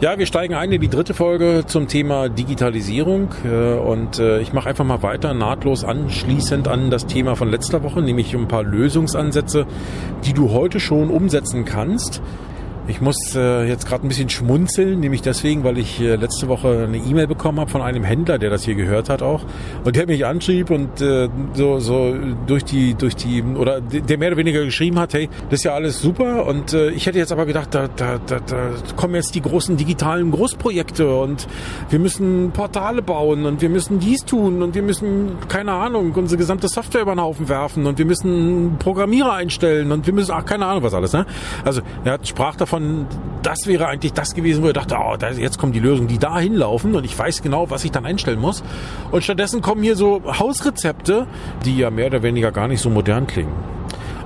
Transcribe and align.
Ja, 0.00 0.18
wir 0.18 0.26
steigen 0.26 0.54
ein 0.54 0.72
in 0.72 0.80
die 0.80 0.88
dritte 0.88 1.14
Folge 1.14 1.64
zum 1.66 1.86
Thema 1.86 2.28
Digitalisierung 2.28 3.28
äh, 3.44 3.74
und 3.74 4.18
äh, 4.18 4.40
ich 4.40 4.52
mache 4.52 4.68
einfach 4.68 4.84
mal 4.84 5.02
weiter 5.02 5.34
nahtlos 5.34 5.84
anschließend 5.84 6.66
an 6.66 6.90
das 6.90 7.06
Thema 7.06 7.36
von 7.36 7.48
letzter 7.48 7.84
Woche, 7.84 8.02
nämlich 8.02 8.34
ein 8.34 8.48
paar 8.48 8.64
Lösungsansätze, 8.64 9.66
die 10.24 10.32
du 10.32 10.50
heute 10.50 10.80
schon 10.80 11.10
umsetzen 11.10 11.64
kannst, 11.64 12.20
ich 12.86 13.00
muss 13.00 13.16
äh, 13.34 13.66
jetzt 13.66 13.86
gerade 13.86 14.06
ein 14.06 14.08
bisschen 14.08 14.28
schmunzeln, 14.28 15.00
nämlich 15.00 15.22
deswegen, 15.22 15.64
weil 15.64 15.78
ich 15.78 16.00
äh, 16.00 16.16
letzte 16.16 16.48
Woche 16.48 16.84
eine 16.86 16.98
E-Mail 16.98 17.26
bekommen 17.26 17.58
habe 17.58 17.70
von 17.70 17.80
einem 17.80 18.04
Händler, 18.04 18.38
der 18.38 18.50
das 18.50 18.64
hier 18.64 18.74
gehört 18.74 19.08
hat 19.08 19.22
auch, 19.22 19.42
und 19.84 19.96
der 19.96 20.06
mich 20.06 20.26
anschrieb 20.26 20.70
und 20.70 21.00
äh, 21.00 21.28
so 21.54 21.78
so 21.78 22.14
durch 22.46 22.64
die 22.64 22.94
durch 22.94 23.16
die 23.16 23.42
oder 23.42 23.80
der 23.80 24.18
mehr 24.18 24.28
oder 24.28 24.36
weniger 24.36 24.64
geschrieben 24.64 24.98
hat, 24.98 25.14
hey, 25.14 25.28
das 25.48 25.60
ist 25.60 25.64
ja 25.64 25.74
alles 25.74 26.02
super 26.02 26.46
und 26.46 26.74
äh, 26.74 26.90
ich 26.90 27.06
hätte 27.06 27.18
jetzt 27.18 27.32
aber 27.32 27.46
gedacht, 27.46 27.74
da, 27.74 27.88
da, 27.88 28.18
da, 28.26 28.40
da 28.40 28.70
kommen 28.96 29.14
jetzt 29.14 29.34
die 29.34 29.42
großen 29.42 29.76
digitalen 29.76 30.30
Großprojekte 30.30 31.14
und 31.14 31.46
wir 31.88 31.98
müssen 31.98 32.50
Portale 32.52 33.00
bauen 33.00 33.46
und 33.46 33.62
wir 33.62 33.70
müssen 33.70 33.98
dies 33.98 34.24
tun 34.24 34.62
und 34.62 34.74
wir 34.74 34.82
müssen 34.82 35.38
keine 35.48 35.72
Ahnung 35.72 36.12
unsere 36.12 36.38
gesamte 36.38 36.68
Software 36.68 37.02
über 37.02 37.14
den 37.14 37.20
Haufen 37.20 37.48
werfen 37.48 37.86
und 37.86 37.98
wir 37.98 38.04
müssen 38.04 38.76
Programmierer 38.78 39.32
einstellen 39.32 39.90
und 39.90 40.06
wir 40.06 40.12
müssen 40.12 40.32
ach 40.32 40.44
keine 40.44 40.66
Ahnung 40.66 40.82
was 40.82 40.92
alles, 40.92 41.12
ne? 41.14 41.24
Also 41.64 41.80
er 42.04 42.18
sprach 42.22 42.56
davon 42.56 42.73
davon, 42.74 43.06
das 43.42 43.66
wäre 43.66 43.86
eigentlich 43.86 44.12
das 44.12 44.34
gewesen, 44.34 44.62
wo 44.62 44.68
ich 44.68 44.72
dachte, 44.72 44.96
oh, 44.98 45.16
jetzt 45.36 45.58
kommen 45.58 45.72
die 45.72 45.80
Lösungen, 45.80 46.08
die 46.08 46.18
da 46.18 46.38
hinlaufen 46.38 46.94
und 46.94 47.04
ich 47.04 47.18
weiß 47.18 47.42
genau, 47.42 47.70
was 47.70 47.84
ich 47.84 47.90
dann 47.90 48.04
einstellen 48.04 48.40
muss. 48.40 48.62
Und 49.10 49.22
stattdessen 49.22 49.60
kommen 49.60 49.82
hier 49.82 49.96
so 49.96 50.22
Hausrezepte, 50.26 51.26
die 51.64 51.78
ja 51.78 51.90
mehr 51.90 52.06
oder 52.06 52.22
weniger 52.22 52.52
gar 52.52 52.68
nicht 52.68 52.80
so 52.80 52.90
modern 52.90 53.26
klingen. 53.26 53.52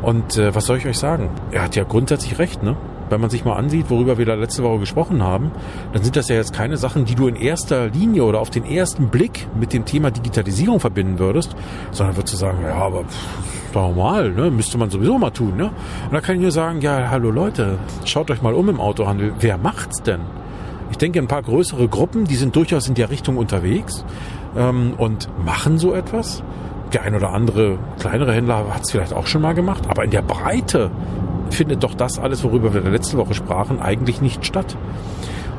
Und 0.02 0.36
äh, 0.36 0.54
was 0.54 0.66
soll 0.66 0.78
ich 0.78 0.86
euch 0.86 0.98
sagen? 0.98 1.30
Er 1.50 1.62
hat 1.62 1.76
ja 1.76 1.84
grundsätzlich 1.84 2.38
recht, 2.38 2.62
ne? 2.62 2.76
Wenn 3.10 3.20
man 3.20 3.30
sich 3.30 3.44
mal 3.44 3.54
ansieht, 3.54 3.90
worüber 3.90 4.18
wir 4.18 4.26
da 4.26 4.34
letzte 4.34 4.62
Woche 4.62 4.80
gesprochen 4.80 5.22
haben, 5.22 5.50
dann 5.92 6.02
sind 6.02 6.16
das 6.16 6.28
ja 6.28 6.36
jetzt 6.36 6.52
keine 6.52 6.76
Sachen, 6.76 7.04
die 7.04 7.14
du 7.14 7.28
in 7.28 7.36
erster 7.36 7.88
Linie 7.88 8.24
oder 8.24 8.40
auf 8.40 8.50
den 8.50 8.64
ersten 8.64 9.08
Blick 9.08 9.46
mit 9.58 9.72
dem 9.72 9.84
Thema 9.84 10.10
Digitalisierung 10.10 10.80
verbinden 10.80 11.18
würdest, 11.18 11.54
sondern 11.90 12.16
würdest 12.16 12.34
du 12.34 12.38
sagen, 12.38 12.58
ja, 12.62 12.74
aber 12.74 13.04
normal, 13.74 14.30
ne? 14.32 14.50
müsste 14.50 14.78
man 14.78 14.90
sowieso 14.90 15.18
mal 15.18 15.30
tun. 15.30 15.56
Ne? 15.56 15.66
Und 15.66 16.12
da 16.12 16.20
kann 16.20 16.36
ich 16.36 16.42
nur 16.42 16.50
sagen, 16.50 16.80
ja, 16.80 17.08
hallo 17.10 17.30
Leute, 17.30 17.78
schaut 18.04 18.30
euch 18.30 18.42
mal 18.42 18.54
um 18.54 18.68
im 18.68 18.80
Autohandel, 18.80 19.32
wer 19.40 19.58
macht's 19.58 20.02
denn? 20.02 20.20
Ich 20.90 20.98
denke, 20.98 21.18
ein 21.18 21.28
paar 21.28 21.42
größere 21.42 21.88
Gruppen, 21.88 22.24
die 22.24 22.36
sind 22.36 22.56
durchaus 22.56 22.88
in 22.88 22.94
der 22.94 23.10
Richtung 23.10 23.36
unterwegs 23.36 24.04
ähm, 24.56 24.94
und 24.96 25.28
machen 25.44 25.78
so 25.78 25.94
etwas. 25.94 26.42
Der 26.92 27.02
ein 27.02 27.14
oder 27.14 27.34
andere 27.34 27.78
kleinere 28.00 28.32
Händler 28.32 28.74
hat 28.74 28.82
es 28.82 28.90
vielleicht 28.90 29.12
auch 29.12 29.26
schon 29.26 29.42
mal 29.42 29.54
gemacht, 29.54 29.84
aber 29.88 30.04
in 30.04 30.10
der 30.10 30.22
Breite 30.22 30.90
findet 31.54 31.82
doch 31.82 31.94
das 31.94 32.18
alles, 32.18 32.44
worüber 32.44 32.72
wir 32.72 32.80
letzte 32.82 33.16
Woche 33.16 33.34
sprachen, 33.34 33.80
eigentlich 33.80 34.20
nicht 34.20 34.44
statt. 34.44 34.76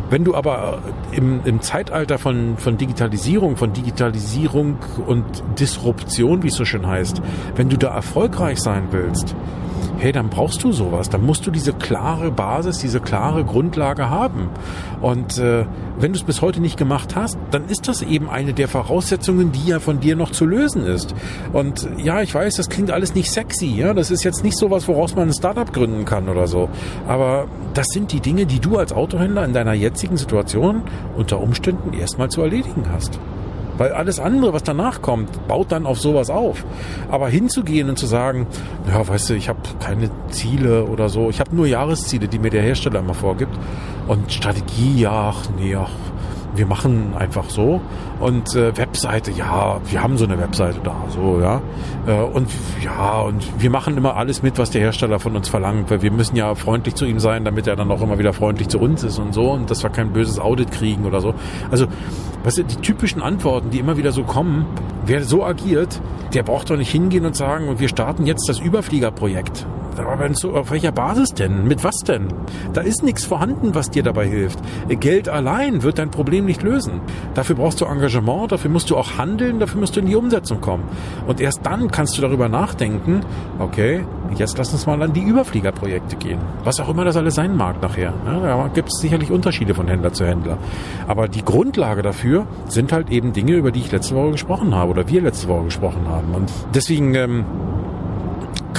Wenn 0.09 0.23
du 0.23 0.33
aber 0.33 0.79
im, 1.11 1.41
im 1.45 1.61
Zeitalter 1.61 2.17
von, 2.17 2.57
von 2.57 2.77
Digitalisierung, 2.77 3.57
von 3.57 3.73
Digitalisierung 3.73 4.77
und 5.05 5.43
Disruption, 5.59 6.41
wie 6.41 6.47
es 6.47 6.55
so 6.55 6.65
schön 6.65 6.87
heißt, 6.87 7.21
wenn 7.55 7.69
du 7.69 7.77
da 7.77 7.93
erfolgreich 7.93 8.59
sein 8.59 8.87
willst, 8.89 9.35
hey, 9.97 10.11
dann 10.11 10.29
brauchst 10.29 10.63
du 10.63 10.71
sowas. 10.71 11.09
Dann 11.09 11.25
musst 11.25 11.45
du 11.45 11.51
diese 11.51 11.73
klare 11.73 12.31
Basis, 12.31 12.79
diese 12.79 12.99
klare 12.99 13.43
Grundlage 13.43 14.09
haben. 14.09 14.49
Und 15.01 15.37
äh, 15.37 15.65
wenn 15.99 16.13
du 16.13 16.17
es 16.17 16.23
bis 16.23 16.41
heute 16.41 16.61
nicht 16.61 16.77
gemacht 16.77 17.15
hast, 17.15 17.37
dann 17.51 17.65
ist 17.65 17.87
das 17.87 18.01
eben 18.01 18.29
eine 18.29 18.53
der 18.53 18.67
Voraussetzungen, 18.67 19.51
die 19.51 19.67
ja 19.67 19.79
von 19.79 19.99
dir 19.99 20.15
noch 20.15 20.31
zu 20.31 20.45
lösen 20.45 20.85
ist. 20.85 21.13
Und 21.53 21.87
ja, 21.97 22.21
ich 22.21 22.33
weiß, 22.33 22.55
das 22.55 22.69
klingt 22.69 22.91
alles 22.91 23.15
nicht 23.15 23.31
sexy. 23.31 23.67
Ja, 23.67 23.93
das 23.93 24.11
ist 24.11 24.23
jetzt 24.23 24.43
nicht 24.43 24.57
sowas, 24.57 24.87
woraus 24.87 25.15
man 25.15 25.29
ein 25.29 25.33
Startup 25.33 25.71
gründen 25.71 26.05
kann 26.05 26.29
oder 26.29 26.47
so. 26.47 26.69
Aber 27.07 27.47
das 27.73 27.87
sind 27.87 28.11
die 28.11 28.19
Dinge, 28.19 28.45
die 28.45 28.59
du 28.59 28.77
als 28.77 28.93
Autohändler 28.93 29.45
in 29.45 29.53
deiner 29.53 29.73
jetzigen 29.73 30.17
Situation 30.17 30.83
unter 31.15 31.39
Umständen 31.39 31.93
erstmal 31.93 32.29
zu 32.29 32.41
erledigen 32.41 32.85
hast. 32.91 33.19
Weil 33.79 33.93
alles 33.93 34.19
andere, 34.19 34.51
was 34.53 34.63
danach 34.63 35.01
kommt, 35.01 35.47
baut 35.47 35.71
dann 35.71 35.85
auf 35.85 35.99
sowas 35.99 36.29
auf. 36.29 36.65
Aber 37.09 37.29
hinzugehen 37.29 37.89
und 37.89 37.97
zu 37.97 38.05
sagen, 38.05 38.45
ja, 38.87 39.07
weißt 39.07 39.29
du, 39.29 39.33
ich 39.35 39.47
habe 39.47 39.59
keine 39.79 40.11
Ziele 40.29 40.83
oder 40.83 41.07
so, 41.07 41.29
ich 41.29 41.39
habe 41.39 41.55
nur 41.55 41.65
Jahresziele, 41.65 42.27
die 42.27 42.39
mir 42.39 42.51
der 42.51 42.61
Hersteller 42.61 42.99
immer 42.99 43.13
vorgibt. 43.13 43.57
Und 44.07 44.31
Strategie, 44.33 45.01
ja, 45.01 45.33
ach, 45.33 45.49
nee, 45.57 45.75
ach, 45.75 45.91
wir 46.59 46.65
machen 46.65 47.13
einfach 47.17 47.49
so. 47.49 47.81
Und 48.19 48.53
äh, 48.53 48.77
Webseite, 48.77 49.31
ja, 49.31 49.79
wir 49.89 50.03
haben 50.03 50.17
so 50.17 50.25
eine 50.25 50.37
Webseite 50.37 50.79
da, 50.83 51.05
so, 51.07 51.39
ja. 51.41 51.61
Äh, 52.05 52.21
und 52.21 52.49
ja, 52.83 53.21
und 53.21 53.45
wir 53.57 53.69
machen 53.69 53.95
immer 53.95 54.17
alles 54.17 54.43
mit, 54.43 54.57
was 54.59 54.69
der 54.69 54.81
Hersteller 54.81 55.19
von 55.19 55.37
uns 55.37 55.47
verlangt, 55.47 55.89
weil 55.89 56.01
wir 56.01 56.11
müssen 56.11 56.35
ja 56.35 56.53
freundlich 56.55 56.95
zu 56.95 57.05
ihm 57.05 57.19
sein, 57.19 57.45
damit 57.45 57.65
er 57.65 57.77
dann 57.77 57.89
auch 57.91 58.01
immer 58.01 58.19
wieder 58.19 58.33
freundlich 58.33 58.67
zu 58.67 58.77
uns 58.77 59.03
ist 59.03 59.19
und 59.19 59.33
so 59.33 59.51
und 59.51 59.71
dass 59.71 59.81
wir 59.83 59.89
kein 59.89 60.11
böses 60.11 60.37
Audit 60.37 60.71
kriegen 60.71 61.05
oder 61.05 61.21
so. 61.21 61.33
Also, 61.71 61.87
was 62.43 62.55
sind 62.55 62.71
die 62.71 62.81
typischen 62.81 63.21
Antworten, 63.21 63.69
die 63.69 63.79
immer 63.79 63.95
wieder 63.95 64.11
so 64.11 64.23
kommen, 64.23 64.65
wer 65.05 65.23
so 65.23 65.45
agiert, 65.45 66.01
der 66.33 66.43
braucht 66.43 66.69
doch 66.69 66.77
nicht 66.77 66.91
hingehen 66.91 67.25
und 67.25 67.37
sagen, 67.37 67.69
und 67.69 67.79
wir 67.79 67.87
starten 67.87 68.25
jetzt 68.25 68.49
das 68.49 68.59
Überfliegerprojekt. 68.59 69.65
Aber 70.05 70.29
auf 70.59 70.71
welcher 70.71 70.91
Basis 70.91 71.33
denn? 71.33 71.67
Mit 71.67 71.83
was 71.83 71.97
denn? 71.97 72.27
Da 72.73 72.81
ist 72.81 73.03
nichts 73.03 73.25
vorhanden, 73.25 73.75
was 73.75 73.89
dir 73.89 74.03
dabei 74.03 74.27
hilft. 74.27 74.59
Geld 74.87 75.29
allein 75.29 75.83
wird 75.83 75.99
dein 75.99 76.11
Problem 76.11 76.45
nicht 76.45 76.63
lösen. 76.63 77.01
Dafür 77.33 77.55
brauchst 77.55 77.81
du 77.81 77.85
Engagement, 77.85 78.51
dafür 78.51 78.71
musst 78.71 78.89
du 78.89 78.97
auch 78.97 79.17
handeln, 79.17 79.59
dafür 79.59 79.79
musst 79.79 79.95
du 79.95 79.99
in 79.99 80.05
die 80.05 80.15
Umsetzung 80.15 80.61
kommen. 80.61 80.83
Und 81.27 81.41
erst 81.41 81.65
dann 81.65 81.91
kannst 81.91 82.17
du 82.17 82.21
darüber 82.21 82.49
nachdenken, 82.49 83.21
okay, 83.59 84.05
jetzt 84.35 84.57
lass 84.57 84.71
uns 84.73 84.85
mal 84.85 85.01
an 85.01 85.13
die 85.13 85.21
Überfliegerprojekte 85.23 86.15
gehen. 86.15 86.39
Was 86.63 86.79
auch 86.79 86.89
immer 86.89 87.05
das 87.05 87.17
alles 87.17 87.35
sein 87.35 87.55
mag 87.55 87.81
nachher. 87.81 88.13
Ja, 88.25 88.39
da 88.39 88.69
gibt 88.73 88.89
es 88.89 88.99
sicherlich 88.99 89.31
Unterschiede 89.31 89.73
von 89.73 89.87
Händler 89.87 90.13
zu 90.13 90.25
Händler. 90.25 90.57
Aber 91.07 91.27
die 91.27 91.43
Grundlage 91.43 92.01
dafür 92.01 92.45
sind 92.67 92.91
halt 92.91 93.09
eben 93.09 93.33
Dinge, 93.33 93.53
über 93.53 93.71
die 93.71 93.79
ich 93.79 93.91
letzte 93.91 94.15
Woche 94.15 94.31
gesprochen 94.31 94.75
habe 94.75 94.91
oder 94.91 95.07
wir 95.07 95.21
letzte 95.21 95.47
Woche 95.47 95.65
gesprochen 95.65 96.07
haben. 96.07 96.33
Und 96.33 96.51
deswegen 96.73 97.15
ähm, 97.15 97.45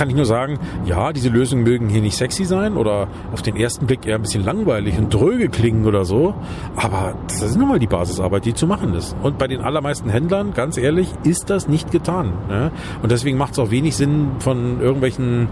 kann 0.01 0.09
ich 0.09 0.17
nur 0.17 0.25
sagen, 0.25 0.59
ja, 0.87 1.13
diese 1.13 1.29
Lösungen 1.29 1.63
mögen 1.63 1.91
hier 1.91 2.01
nicht 2.01 2.17
sexy 2.17 2.47
sein 2.47 2.79
oder 2.79 3.07
auf 3.35 3.43
den 3.43 3.55
ersten 3.55 3.85
Blick 3.85 4.07
eher 4.07 4.15
ein 4.15 4.23
bisschen 4.23 4.43
langweilig 4.43 4.97
und 4.97 5.13
dröge 5.13 5.51
klingen 5.51 5.85
oder 5.85 6.07
so, 6.07 6.35
aber 6.75 7.13
das 7.27 7.43
ist 7.43 7.59
nun 7.59 7.69
mal 7.69 7.79
die 7.79 7.87
Basisarbeit, 7.87 8.47
die 8.47 8.55
zu 8.55 8.67
machen 8.67 8.95
ist. 8.95 9.15
Und 9.23 9.37
bei 9.37 9.47
den 9.47 9.61
allermeisten 9.61 10.09
Händlern, 10.09 10.55
ganz 10.55 10.79
ehrlich, 10.79 11.13
ist 11.25 11.51
das 11.51 11.69
nicht 11.69 11.91
getan. 11.91 12.33
Ne? 12.49 12.71
Und 13.03 13.13
deswegen 13.13 13.37
macht 13.37 13.53
es 13.53 13.59
auch 13.59 13.71
wenig 13.71 13.95
Sinn, 13.95 14.29
von 14.39 14.81
irgendwelchen 14.81 15.49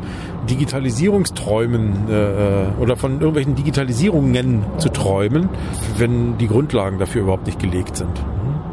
Digitalisierungsträumen 0.48 2.08
äh, 2.08 2.80
oder 2.80 2.96
von 2.96 3.20
irgendwelchen 3.20 3.54
Digitalisierungen 3.54 4.64
zu 4.78 4.88
träumen, 4.88 5.50
wenn 5.98 6.38
die 6.38 6.48
Grundlagen 6.48 6.98
dafür 6.98 7.20
überhaupt 7.20 7.44
nicht 7.44 7.58
gelegt 7.58 7.98
sind. 7.98 8.18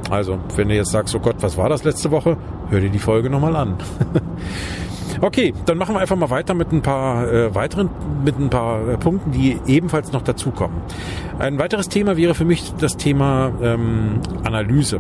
Also, 0.10 0.40
wenn 0.56 0.70
du 0.70 0.76
jetzt 0.76 0.92
sagst, 0.92 1.14
oh 1.16 1.20
Gott, 1.20 1.36
was 1.42 1.58
war 1.58 1.68
das 1.68 1.84
letzte 1.84 2.12
Woche? 2.12 2.38
Hör 2.70 2.80
dir 2.80 2.90
die 2.90 3.00
Folge 3.00 3.30
nochmal 3.30 3.58
an. 3.58 3.76
Okay, 5.26 5.56
dann 5.66 5.80
machen 5.80 5.96
wir 5.96 6.02
einfach 6.02 6.16
mal 6.16 6.30
weiter 6.30 6.54
mit 6.54 6.72
ein 6.72 6.84
paar 6.84 7.28
äh, 7.28 7.56
weiteren, 7.56 7.90
mit 8.24 8.38
ein 8.38 8.52
paar 8.52 8.88
äh, 8.88 8.96
Punkten, 8.96 9.32
die 9.32 9.58
ebenfalls 9.66 10.12
noch 10.12 10.22
dazukommen. 10.22 10.78
Ein 11.40 11.58
weiteres 11.58 11.90
Thema 11.90 12.16
wäre 12.16 12.36
für 12.36 12.46
mich 12.46 12.76
das 12.78 12.96
Thema 12.96 13.52
ähm, 13.60 14.20
Analyse 14.44 15.00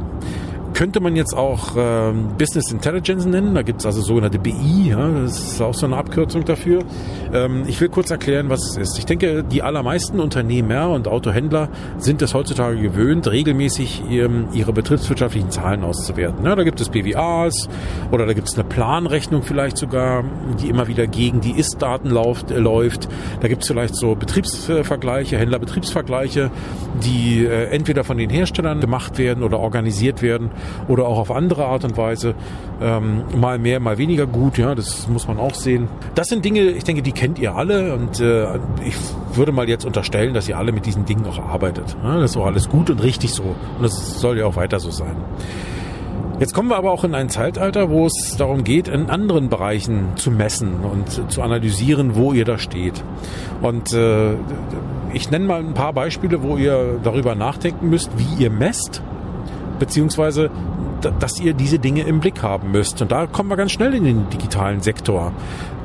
könnte 0.75 1.00
man 1.00 1.16
jetzt 1.16 1.36
auch 1.36 1.75
ähm, 1.77 2.31
Business 2.38 2.69
Intelligence 2.69 3.25
nennen. 3.25 3.56
Da 3.56 3.62
gibt 3.62 3.80
es 3.80 3.86
also 3.86 4.01
sogenannte 4.01 4.38
BI, 4.38 4.89
ja, 4.89 5.10
das 5.10 5.54
ist 5.54 5.62
auch 5.62 5.74
so 5.74 5.86
eine 5.86 5.95
Abkürzung 5.95 6.44
dafür. 6.44 6.83
Ähm, 7.33 7.63
ich 7.66 7.80
will 7.80 7.88
kurz 7.88 8.12
erklären, 8.12 8.50
was 8.50 8.69
es 8.69 8.77
ist. 8.77 9.00
Ich 9.00 9.06
denke, 9.06 9.44
die 9.44 9.63
allermeisten 9.63 10.19
Unternehmer 10.19 10.89
und 10.89 11.07
Autohändler 11.07 11.69
sind 11.98 12.22
es 12.22 12.33
heutzutage 12.33 12.77
gewöhnt, 12.77 13.31
regelmäßig 13.31 14.04
ähm, 14.10 14.50
ihre 14.54 14.74
betriebswirtschaftlichen 14.74 15.50
Zahlen 15.50 15.83
auszuwerten. 15.83 16.45
Ja, 16.45 16.56
da 16.56 16.63
gibt 16.63 16.81
es 16.81 16.89
BWAs 16.89 17.69
oder 18.12 18.25
da 18.25 18.33
gibt 18.33 18.50
es 18.50 18.56
eine 18.56 18.66
Planrechnung 18.66 19.44
vielleicht 19.44 19.77
sogar, 19.77 20.25
die 20.62 20.68
immer 20.68 20.88
wieder 20.88 21.07
gegen 21.07 21.39
die 21.39 21.51
Ist-Daten 21.51 22.10
äh, 22.10 22.60
läuft. 22.60 23.07
Da 23.39 23.48
gibt 23.48 23.62
es 23.62 23.69
vielleicht 23.69 23.95
so 23.95 24.16
Betriebsvergleiche, 24.16 25.38
Händlerbetriebsvergleiche, 25.38 26.51
die 27.01 27.45
äh, 27.45 27.69
entweder 27.69 28.04
von 28.04 28.18
den 28.18 28.30
Herstellern 28.30 28.81
gemacht 28.81 29.18
werden 29.18 29.42
oder 29.42 29.60
organisiert 29.60 30.22
werden 30.22 30.51
oder 30.88 31.06
auch 31.06 31.17
auf 31.17 31.31
andere 31.31 31.65
Art 31.65 31.83
und 31.83 31.97
Weise. 31.97 32.35
Ähm, 32.81 33.23
mal 33.35 33.57
mehr, 33.57 33.79
mal 33.79 33.97
weniger 33.97 34.27
gut, 34.27 34.57
ja, 34.57 34.75
das 34.75 35.07
muss 35.07 35.27
man 35.27 35.39
auch 35.39 35.53
sehen. 35.53 35.88
Das 36.15 36.27
sind 36.27 36.44
Dinge, 36.44 36.62
ich 36.62 36.83
denke, 36.83 37.01
die 37.01 37.12
kennt 37.12 37.39
ihr 37.39 37.56
alle 37.56 37.94
und 37.94 38.19
äh, 38.19 38.56
ich 38.85 38.95
würde 39.33 39.51
mal 39.51 39.67
jetzt 39.69 39.85
unterstellen, 39.85 40.33
dass 40.33 40.47
ihr 40.47 40.57
alle 40.57 40.71
mit 40.71 40.85
diesen 40.85 41.06
Dingen 41.06 41.25
auch 41.25 41.39
arbeitet. 41.39 41.95
Ja, 42.03 42.19
das 42.19 42.31
ist 42.31 42.38
auch 42.38 42.45
alles 42.45 42.69
gut 42.69 42.89
und 42.89 43.01
richtig 43.01 43.33
so 43.33 43.44
und 43.44 43.83
das 43.83 44.19
soll 44.19 44.38
ja 44.38 44.45
auch 44.45 44.56
weiter 44.56 44.79
so 44.79 44.91
sein. 44.91 45.15
Jetzt 46.38 46.53
kommen 46.53 46.67
wir 46.69 46.75
aber 46.75 46.91
auch 46.91 47.06
in 47.06 47.15
ein 47.15 47.29
Zeitalter, 47.29 47.89
wo 47.89 48.07
es 48.07 48.35
darum 48.38 48.65
geht, 48.65 48.89
in 48.89 49.09
anderen 49.09 49.47
Bereichen 49.47 50.17
zu 50.17 50.31
messen 50.31 50.81
und 50.81 51.31
zu 51.31 51.41
analysieren, 51.41 52.15
wo 52.15 52.33
ihr 52.33 52.44
da 52.44 52.57
steht. 52.57 53.06
Und 53.62 53.94
äh, 53.94 54.33
ich 55.13 55.31
nenne 55.31 55.45
mal 55.45 55.59
ein 55.62 55.73
paar 55.73 55.94
Beispiele, 55.94 56.44
wo 56.44 56.57
ihr 56.57 57.00
darüber 57.01 57.35
nachdenken 57.35 57.89
müsst, 57.89 58.12
wie 58.17 58.44
ihr 58.44 58.50
messt, 58.50 59.01
beziehungsweise 59.80 60.50
dass 61.19 61.39
ihr 61.39 61.54
diese 61.54 61.80
Dinge 61.80 62.04
im 62.04 62.19
Blick 62.19 62.42
haben 62.42 62.72
müsst. 62.72 63.01
Und 63.01 63.12
da 63.12 63.27
kommen 63.27 63.50
wir 63.50 63.57
ganz 63.57 63.72
schnell 63.72 63.94
in 63.94 64.06
den 64.06 64.30
digitalen 64.30 64.81
Sektor. 64.81 65.33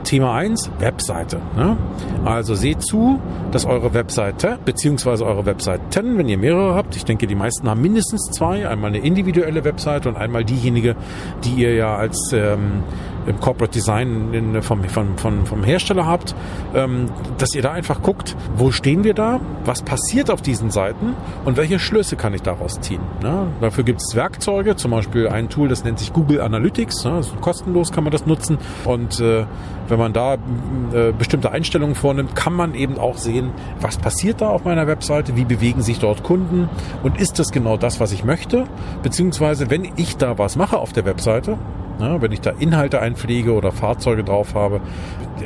Thema 0.04 0.34
1, 0.34 0.70
Webseite. 0.78 1.40
Ne? 1.56 1.76
Also 2.24 2.54
seht 2.54 2.82
zu, 2.82 3.20
dass 3.52 3.66
eure 3.66 3.92
Webseite 3.92 4.58
beziehungsweise 4.64 5.26
eure 5.26 5.44
Webseiten, 5.44 6.16
wenn 6.16 6.28
ihr 6.28 6.38
mehrere 6.38 6.74
habt, 6.74 6.96
ich 6.96 7.04
denke, 7.04 7.26
die 7.26 7.34
meisten 7.34 7.68
haben 7.68 7.82
mindestens 7.82 8.30
zwei, 8.30 8.66
einmal 8.66 8.90
eine 8.90 8.98
individuelle 8.98 9.62
Webseite 9.64 10.08
und 10.08 10.16
einmal 10.16 10.44
diejenige, 10.44 10.96
die 11.44 11.52
ihr 11.54 11.74
ja 11.74 11.96
als 11.96 12.32
ähm, 12.32 12.82
im 13.30 13.40
Corporate 13.40 13.72
Design 13.72 14.34
in, 14.34 14.62
vom, 14.62 14.84
vom, 14.84 15.16
vom, 15.16 15.46
vom 15.46 15.64
Hersteller 15.64 16.06
habt, 16.06 16.34
ähm, 16.74 17.06
dass 17.38 17.54
ihr 17.54 17.62
da 17.62 17.72
einfach 17.72 18.02
guckt, 18.02 18.36
wo 18.56 18.70
stehen 18.70 19.04
wir 19.04 19.14
da, 19.14 19.40
was 19.64 19.82
passiert 19.82 20.30
auf 20.30 20.42
diesen 20.42 20.70
Seiten 20.70 21.14
und 21.44 21.56
welche 21.56 21.78
Schlüsse 21.78 22.16
kann 22.16 22.34
ich 22.34 22.42
daraus 22.42 22.80
ziehen. 22.80 23.00
Ne? 23.22 23.46
Dafür 23.60 23.84
gibt 23.84 24.02
es 24.02 24.14
Werkzeuge, 24.14 24.76
zum 24.76 24.90
Beispiel 24.90 25.28
ein 25.28 25.48
Tool, 25.48 25.68
das 25.68 25.84
nennt 25.84 25.98
sich 25.98 26.12
Google 26.12 26.40
Analytics, 26.40 27.04
ne? 27.04 27.12
also 27.12 27.36
kostenlos 27.36 27.92
kann 27.92 28.04
man 28.04 28.10
das 28.10 28.26
nutzen 28.26 28.58
und 28.84 29.20
äh, 29.20 29.46
wenn 29.88 29.98
man 29.98 30.12
da 30.12 30.34
äh, 30.34 31.12
bestimmte 31.16 31.50
Einstellungen 31.50 31.94
vornimmt, 31.94 32.34
kann 32.36 32.52
man 32.52 32.74
eben 32.74 32.98
auch 32.98 33.16
sehen, 33.16 33.50
was 33.80 33.96
passiert 33.96 34.40
da 34.40 34.48
auf 34.48 34.64
meiner 34.64 34.86
Webseite, 34.86 35.36
wie 35.36 35.44
bewegen 35.44 35.82
sich 35.82 35.98
dort 35.98 36.22
Kunden 36.22 36.68
und 37.02 37.20
ist 37.20 37.38
das 37.38 37.50
genau 37.50 37.76
das, 37.76 38.00
was 38.00 38.12
ich 38.12 38.24
möchte, 38.24 38.64
beziehungsweise 39.02 39.70
wenn 39.70 39.88
ich 39.96 40.16
da 40.16 40.38
was 40.38 40.56
mache 40.56 40.78
auf 40.78 40.92
der 40.92 41.04
Webseite, 41.04 41.58
Ne? 42.00 42.16
Wenn 42.20 42.32
ich 42.32 42.40
da 42.40 42.50
Inhalte 42.50 43.00
einpflege 43.20 43.52
oder 43.52 43.72
Fahrzeuge 43.72 44.24
drauf 44.24 44.54
habe, 44.54 44.80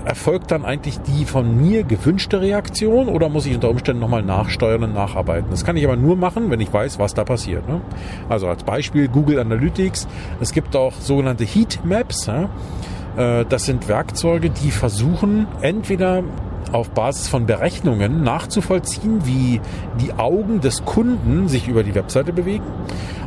erfolgt 0.05 0.51
dann 0.51 0.65
eigentlich 0.65 0.99
die 1.01 1.25
von 1.25 1.61
mir 1.61 1.85
gewünschte 1.85 2.41
Reaktion 2.41 3.09
oder 3.09 3.29
muss 3.29 3.47
ich 3.47 3.55
unter 3.55 3.71
Umständen 3.71 4.01
nochmal 4.01 4.23
nachsteuern 4.23 4.83
und 4.85 4.95
nacharbeiten? 4.95 5.51
Das 5.51 5.65
kann 5.65 5.77
ich 5.77 5.85
aber 5.85 5.97
nur 5.97 6.17
machen, 6.17 6.51
wenn 6.51 6.61
ich 6.61 6.73
weiß, 6.73 6.99
was 6.99 7.15
da 7.15 7.25
passiert. 7.25 7.69
Ne? 7.69 7.81
Also 8.29 8.49
als 8.49 8.65
Beispiel 8.65 9.09
Google 9.09 9.39
Analytics. 9.39 10.07
Es 10.41 10.53
gibt 10.53 10.77
auch 10.77 10.93
sogenannte 10.95 11.45
Heatmaps. 11.45 12.27
Ja? 12.27 12.49
Äh, 13.17 13.45
das 13.49 13.67
sind 13.67 13.89
Werkzeuge, 13.89 14.51
die 14.51 14.71
versuchen, 14.71 15.47
entweder 15.61 16.23
auf 16.73 16.91
Basis 16.91 17.29
von 17.29 17.47
Berechnungen 17.47 18.25
nachzuvollziehen, 18.25 19.25
wie 19.25 19.61
die 20.01 20.13
Augen 20.15 20.61
des 20.61 20.85
Kunden 20.85 21.47
sich 21.49 21.69
über 21.69 21.85
die 21.85 21.95
Webseite 21.95 22.33
bewegen. 22.33 22.65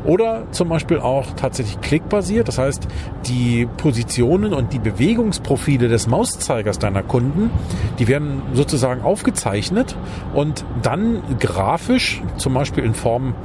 Oder 0.08 0.44
zum 0.52 0.70
Beispiel 0.70 1.00
auch 1.00 1.34
tatsächlich 1.36 1.82
klickbasiert. 1.82 2.48
Das 2.48 2.58
heißt, 2.58 2.88
die 3.28 3.68
Positionen 3.78 4.54
und 4.54 4.72
die 4.72 4.80
Bewegungsprofile 4.80 5.90
des 5.90 6.08
Mauszeigers 6.08 6.80
deiner 6.80 7.04
Kunden, 7.04 7.52
die 8.00 8.08
werden 8.08 8.42
sozusagen 8.54 9.02
aufgezeichnet 9.02 9.98
und 10.34 10.64
dann 10.82 11.22
grafisch, 11.40 12.22
zum 12.38 12.54
Beispiel 12.54 12.86
in 12.86 12.94
Form 12.94 13.36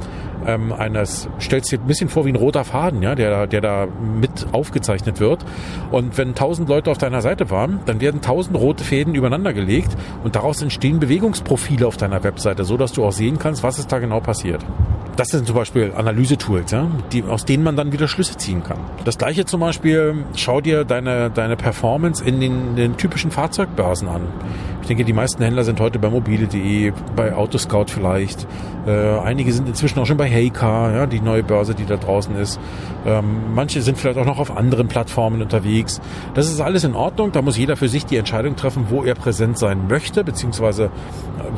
ähm, 0.47 0.71
eines, 0.71 1.27
stellst 1.39 1.71
dir 1.71 1.79
ein 1.79 1.87
bisschen 1.87 2.09
vor 2.09 2.25
wie 2.25 2.29
ein 2.29 2.35
roter 2.35 2.63
Faden, 2.63 3.01
ja, 3.01 3.15
der, 3.15 3.47
der 3.47 3.61
da 3.61 3.87
mit 4.19 4.47
aufgezeichnet 4.51 5.19
wird. 5.19 5.45
Und 5.91 6.17
wenn 6.17 6.35
tausend 6.35 6.69
Leute 6.69 6.91
auf 6.91 6.97
deiner 6.97 7.21
Seite 7.21 7.49
waren, 7.49 7.79
dann 7.85 8.01
werden 8.01 8.21
tausend 8.21 8.57
rote 8.57 8.83
Fäden 8.83 9.15
übereinander 9.15 9.53
gelegt 9.53 9.95
und 10.23 10.35
daraus 10.35 10.61
entstehen 10.61 10.99
Bewegungsprofile 10.99 11.87
auf 11.87 11.97
deiner 11.97 12.23
Webseite, 12.23 12.63
so 12.63 12.77
dass 12.77 12.93
du 12.93 13.05
auch 13.05 13.11
sehen 13.11 13.39
kannst, 13.39 13.63
was 13.63 13.79
ist 13.79 13.91
da 13.91 13.99
genau 13.99 14.19
passiert. 14.19 14.65
Das 15.15 15.27
sind 15.27 15.45
zum 15.45 15.55
Beispiel 15.55 15.93
Analysetools, 15.95 16.71
ja, 16.71 16.87
die, 17.11 17.23
aus 17.23 17.45
denen 17.45 17.63
man 17.63 17.75
dann 17.75 17.91
wieder 17.91 18.07
Schlüsse 18.07 18.35
ziehen 18.37 18.63
kann. 18.63 18.79
Das 19.05 19.19
gleiche 19.19 19.45
zum 19.45 19.59
Beispiel, 19.59 20.25
schau 20.35 20.59
dir 20.59 20.85
deine, 20.85 21.29
deine 21.29 21.55
Performance 21.55 22.23
in 22.23 22.39
den, 22.39 22.75
den 22.75 22.97
typischen 22.97 23.29
Fahrzeugbörsen 23.29 24.07
an. 24.07 24.21
Ich 24.81 24.87
denke, 24.87 25.05
die 25.05 25.13
meisten 25.13 25.43
Händler 25.43 25.63
sind 25.63 25.79
heute 25.79 25.99
bei 25.99 26.09
mobile.de, 26.09 26.93
bei 27.15 27.33
Autoscout 27.35 27.85
vielleicht. 27.87 28.47
Äh, 28.87 29.19
einige 29.19 29.53
sind 29.53 29.67
inzwischen 29.67 29.99
auch 29.99 30.05
schon 30.05 30.17
bei 30.17 30.27
Heycar, 30.33 30.93
ja, 30.93 31.05
die 31.05 31.21
neue 31.21 31.43
Börse, 31.43 31.75
die 31.75 31.85
da 31.85 31.97
draußen 31.97 32.35
ist. 32.35 32.59
Ähm, 33.05 33.53
manche 33.53 33.81
sind 33.81 33.97
vielleicht 33.97 34.17
auch 34.17 34.25
noch 34.25 34.39
auf 34.39 34.55
anderen 34.55 34.87
Plattformen 34.87 35.41
unterwegs. 35.41 36.01
Das 36.33 36.49
ist 36.49 36.61
alles 36.61 36.83
in 36.83 36.95
Ordnung. 36.95 37.31
Da 37.31 37.41
muss 37.41 37.57
jeder 37.57 37.75
für 37.75 37.89
sich 37.89 38.05
die 38.05 38.17
Entscheidung 38.17 38.55
treffen, 38.55 38.87
wo 38.89 39.03
er 39.03 39.15
präsent 39.15 39.57
sein 39.57 39.87
möchte, 39.87 40.23
beziehungsweise 40.23 40.85
äh, 40.85 40.89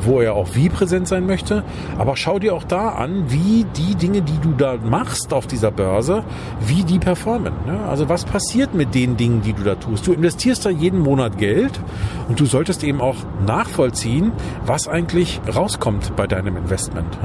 wo 0.00 0.20
er 0.20 0.34
auch 0.34 0.48
wie 0.54 0.68
präsent 0.68 1.08
sein 1.08 1.26
möchte. 1.26 1.62
Aber 1.98 2.16
schau 2.16 2.38
dir 2.38 2.54
auch 2.54 2.64
da 2.64 2.90
an, 2.90 3.24
wie 3.28 3.64
die 3.76 3.94
Dinge, 3.94 4.22
die 4.22 4.38
du 4.38 4.52
da 4.52 4.76
machst 4.76 5.32
auf 5.32 5.46
dieser 5.46 5.70
Börse, 5.70 6.24
wie 6.66 6.84
die 6.84 6.98
performen. 6.98 7.52
Ne? 7.64 7.78
Also 7.88 8.08
was 8.08 8.24
passiert 8.24 8.74
mit 8.74 8.94
den 8.94 9.16
Dingen, 9.16 9.42
die 9.42 9.52
du 9.52 9.62
da 9.62 9.76
tust? 9.76 10.06
Du 10.06 10.12
investierst 10.12 10.66
da 10.66 10.70
jeden 10.70 11.00
Monat 11.00 11.38
Geld 11.38 11.80
und 12.28 12.40
du 12.40 12.46
solltest 12.46 12.82
eben 12.84 13.00
auch 13.00 13.16
nachvollziehen, 13.46 14.32
was 14.64 14.88
eigentlich 14.88 15.40
rauskommt 15.54 16.16
bei 16.16 16.26
deinem 16.26 16.56
Investment. 16.56 17.18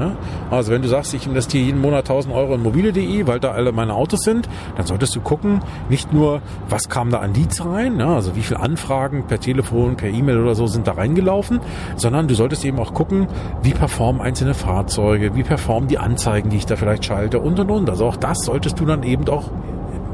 Also 0.50 0.72
wenn 0.72 0.82
du 0.82 0.88
sagst, 0.88 1.12
ich 1.14 1.26
investiere 1.26 1.41
jeden 1.50 1.80
Monat 1.80 2.08
1000 2.08 2.34
Euro 2.34 2.54
in 2.54 2.62
mobile.de, 2.62 3.26
weil 3.26 3.40
da 3.40 3.52
alle 3.52 3.72
meine 3.72 3.94
Autos 3.94 4.20
sind, 4.20 4.48
dann 4.76 4.86
solltest 4.86 5.16
du 5.16 5.20
gucken, 5.20 5.60
nicht 5.88 6.12
nur, 6.12 6.42
was 6.68 6.88
kam 6.88 7.10
da 7.10 7.18
an 7.18 7.34
Leads 7.34 7.64
rein, 7.64 8.00
also 8.00 8.36
wie 8.36 8.42
viele 8.42 8.60
Anfragen 8.60 9.24
per 9.26 9.40
Telefon, 9.40 9.96
per 9.96 10.08
E-Mail 10.08 10.38
oder 10.38 10.54
so 10.54 10.66
sind 10.66 10.86
da 10.86 10.92
reingelaufen, 10.92 11.60
sondern 11.96 12.28
du 12.28 12.34
solltest 12.34 12.64
eben 12.64 12.78
auch 12.78 12.94
gucken, 12.94 13.26
wie 13.62 13.72
performen 13.72 14.20
einzelne 14.20 14.54
Fahrzeuge, 14.54 15.34
wie 15.34 15.42
performen 15.42 15.88
die 15.88 15.98
Anzeigen, 15.98 16.50
die 16.50 16.56
ich 16.56 16.66
da 16.66 16.76
vielleicht 16.76 17.04
schalte 17.04 17.40
und 17.40 17.58
und 17.58 17.70
und. 17.70 17.90
Also 17.90 18.06
auch 18.06 18.16
das 18.16 18.38
solltest 18.44 18.80
du 18.80 18.84
dann 18.84 19.02
eben 19.02 19.28
auch 19.28 19.50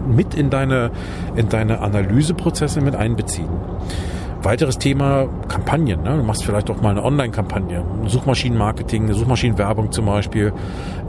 mit 0.08 0.34
in 0.34 0.50
deine, 0.50 0.90
in 1.36 1.48
deine 1.48 1.80
Analyseprozesse 1.80 2.80
mit 2.80 2.94
einbeziehen. 2.94 3.48
Weiteres 4.42 4.78
Thema 4.78 5.28
Kampagnen. 5.48 6.02
Ne? 6.02 6.16
Du 6.16 6.22
machst 6.22 6.44
vielleicht 6.44 6.70
auch 6.70 6.80
mal 6.80 6.90
eine 6.90 7.04
Online-Kampagne, 7.04 7.84
Suchmaschinenmarketing, 8.06 9.12
Suchmaschinenwerbung 9.12 9.90
zum 9.90 10.06
Beispiel. 10.06 10.52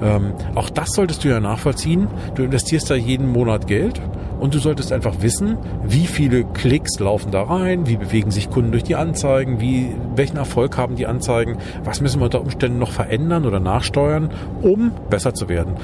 Ähm, 0.02 0.34
auch 0.56 0.70
das 0.70 0.90
solltest 0.90 1.24
du 1.24 1.30
ja 1.30 1.40
nachvollziehen. 1.40 2.08
Du 2.36 2.44
investierst 2.44 2.90
da 2.90 2.96
jeden 2.96 3.32
Monat 3.32 3.68
Geld 3.68 4.02
und 4.40 4.54
du 4.54 4.60
solltest 4.60 4.92
einfach 4.92 5.22
wissen, 5.22 5.58
wie 5.84 6.08
viele 6.08 6.44
Klicks 6.44 7.00
laufen 7.00 7.32
da 7.32 7.44
rein, 7.44 7.88
wie 7.88 7.98
bewegen 7.98 8.32
sich 8.32 8.50
Kunden 8.50 8.72
durch 8.72 8.84
die 8.84 8.96
Anzeigen, 8.96 9.60
wie, 9.60 9.94
welchen 10.16 10.38
Erfolg 10.38 10.78
haben 10.78 10.96
die 10.96 11.06
Anzeigen, 11.06 11.58
was 11.84 12.02
müssen 12.02 12.20
wir 12.20 12.26
unter 12.26 12.42
Umständen 12.42 12.80
noch 12.80 12.92
verändern 12.92 13.46
oder 13.46 13.60
nachsteuern, 13.60 14.30
um 14.62 14.92
besser 15.10 15.34
zu 15.34 15.50
werden 15.50 15.76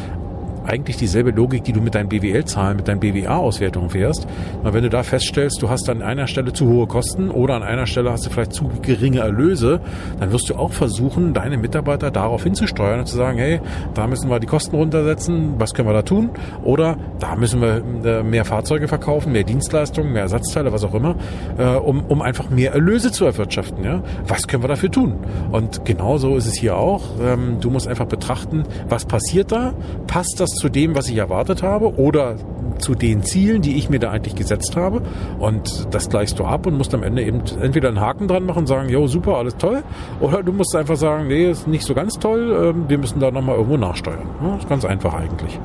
eigentlich 0.66 0.98
dieselbe 0.98 1.32
Logik, 1.32 1.64
die 1.64 1.74
du 1.74 1.82
mit 1.82 1.96
deinen 1.96 2.10
BWL-Zahlen, 2.10 2.78
mit 2.78 2.88
deinen 2.88 3.00
BWA-Auswertungen 3.00 3.90
fährst. 3.90 4.28
Weil 4.64 4.74
wenn 4.74 4.84
du 4.84 4.90
da 4.90 5.04
feststellst, 5.04 5.62
du 5.62 5.70
hast 5.70 5.90
an 5.90 6.02
einer 6.02 6.28
Stelle 6.28 6.54
zu 6.54 6.68
hohe 6.68 6.88
Kosten 6.88 7.30
oder 7.30 7.56
an 7.56 7.64
einer 7.64 7.86
Stelle 7.86 8.12
hast 8.12 8.26
du 8.26 8.30
vielleicht 8.30 8.54
zu 8.54 8.70
geringe 8.82 9.20
Erlöse, 9.20 9.82
dann 10.20 10.32
wirst 10.32 10.50
du 10.50 10.56
auch 10.56 10.72
versuchen, 10.72 11.34
deine 11.34 11.58
Mitarbeiter 11.58 12.12
darauf 12.12 12.44
hinzusteuern 12.44 13.00
und 13.00 13.08
zu 13.08 13.16
sagen, 13.16 13.38
hey, 13.38 13.62
da 13.94 14.08
müssen 14.08 14.30
wir 14.30 14.40
die 14.40 14.48
Kosten 14.48 14.76
runtersetzen, 14.76 15.56
was 15.58 15.74
können 15.74 15.88
wir 15.88 15.94
da 15.94 16.02
tun? 16.02 16.30
Oder 16.64 16.98
da 17.20 17.36
müssen 17.36 17.62
wir 17.62 17.84
äh, 18.04 18.24
mehr 18.24 18.46
Fahrzeuge 18.46 18.88
verkaufen, 18.88 19.32
mehr 19.32 19.44
Dienstleistungen, 19.44 20.14
mehr 20.14 20.24
Ersatzteile, 20.24 20.72
was 20.72 20.84
auch 20.84 20.94
immer, 20.94 21.16
äh, 21.58 21.76
um, 21.76 22.04
um 22.06 22.22
einfach 22.22 22.50
mehr 22.50 22.74
Erlöse 22.74 23.12
zu 23.12 23.26
erwirtschaften. 23.26 23.84
Ja? 23.84 24.02
Was 24.28 24.48
können 24.48 24.64
wir 24.64 24.68
dafür 24.68 24.92
tun? 24.92 25.16
Und 25.52 25.86
genauso 25.86 26.36
ist 26.36 26.48
es 26.48 26.56
hier 26.56 26.76
auch. 26.76 27.04
Ähm, 27.22 27.58
du 27.62 27.70
musst 27.70 27.88
einfach 27.88 28.06
betrachten, 28.06 28.64
was 28.90 29.06
passiert 29.06 29.52
da? 29.52 29.74
Passt 30.08 30.40
das 30.40 30.55
zu 30.56 30.70
dem, 30.70 30.96
was 30.96 31.10
ich 31.10 31.18
erwartet 31.18 31.64
habe 31.64 31.96
oder 31.98 32.36
zu 32.80 32.96
den 32.96 33.24
Zielen, 33.24 33.62
die 33.62 33.78
ich 33.78 33.90
mir 33.90 34.00
da 34.00 34.12
eigentlich 34.12 34.36
gesetzt 34.36 34.76
habe. 34.76 35.02
Und 35.40 35.88
das 35.92 36.10
gleichst 36.10 36.40
du 36.40 36.46
ab 36.46 36.66
und 36.66 36.78
musst 36.78 36.94
am 36.94 37.04
Ende 37.04 37.24
eben 37.24 37.42
entweder 37.62 37.88
einen 37.90 38.00
Haken 38.00 38.28
dran 38.28 38.46
machen 38.46 38.60
und 38.60 38.68
sagen, 38.68 38.90
jo, 38.90 39.08
super, 39.08 39.38
alles 39.38 39.58
toll. 39.58 39.84
Oder 40.20 40.44
du 40.44 40.52
musst 40.52 40.76
einfach 40.76 40.98
sagen, 40.98 41.28
nee, 41.28 41.50
ist 41.50 41.68
nicht 41.68 41.86
so 41.86 41.94
ganz 41.94 42.16
toll, 42.16 42.74
ähm, 42.76 42.86
wir 42.88 42.98
müssen 42.98 43.20
da 43.20 43.32
nochmal 43.32 43.56
irgendwo 43.56 43.78
nachsteuern. 43.78 44.30
Das 44.42 44.64
ist 44.64 44.70
ganz 44.70 44.86
einfach 44.86 45.14
eigentlich. 45.14 45.60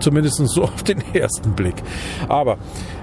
Zumindest 0.00 0.36
so 0.36 0.62
auf 0.64 0.82
den 0.82 1.02
ersten 1.12 1.52
Blick. 1.52 1.76
Aber 2.28 2.56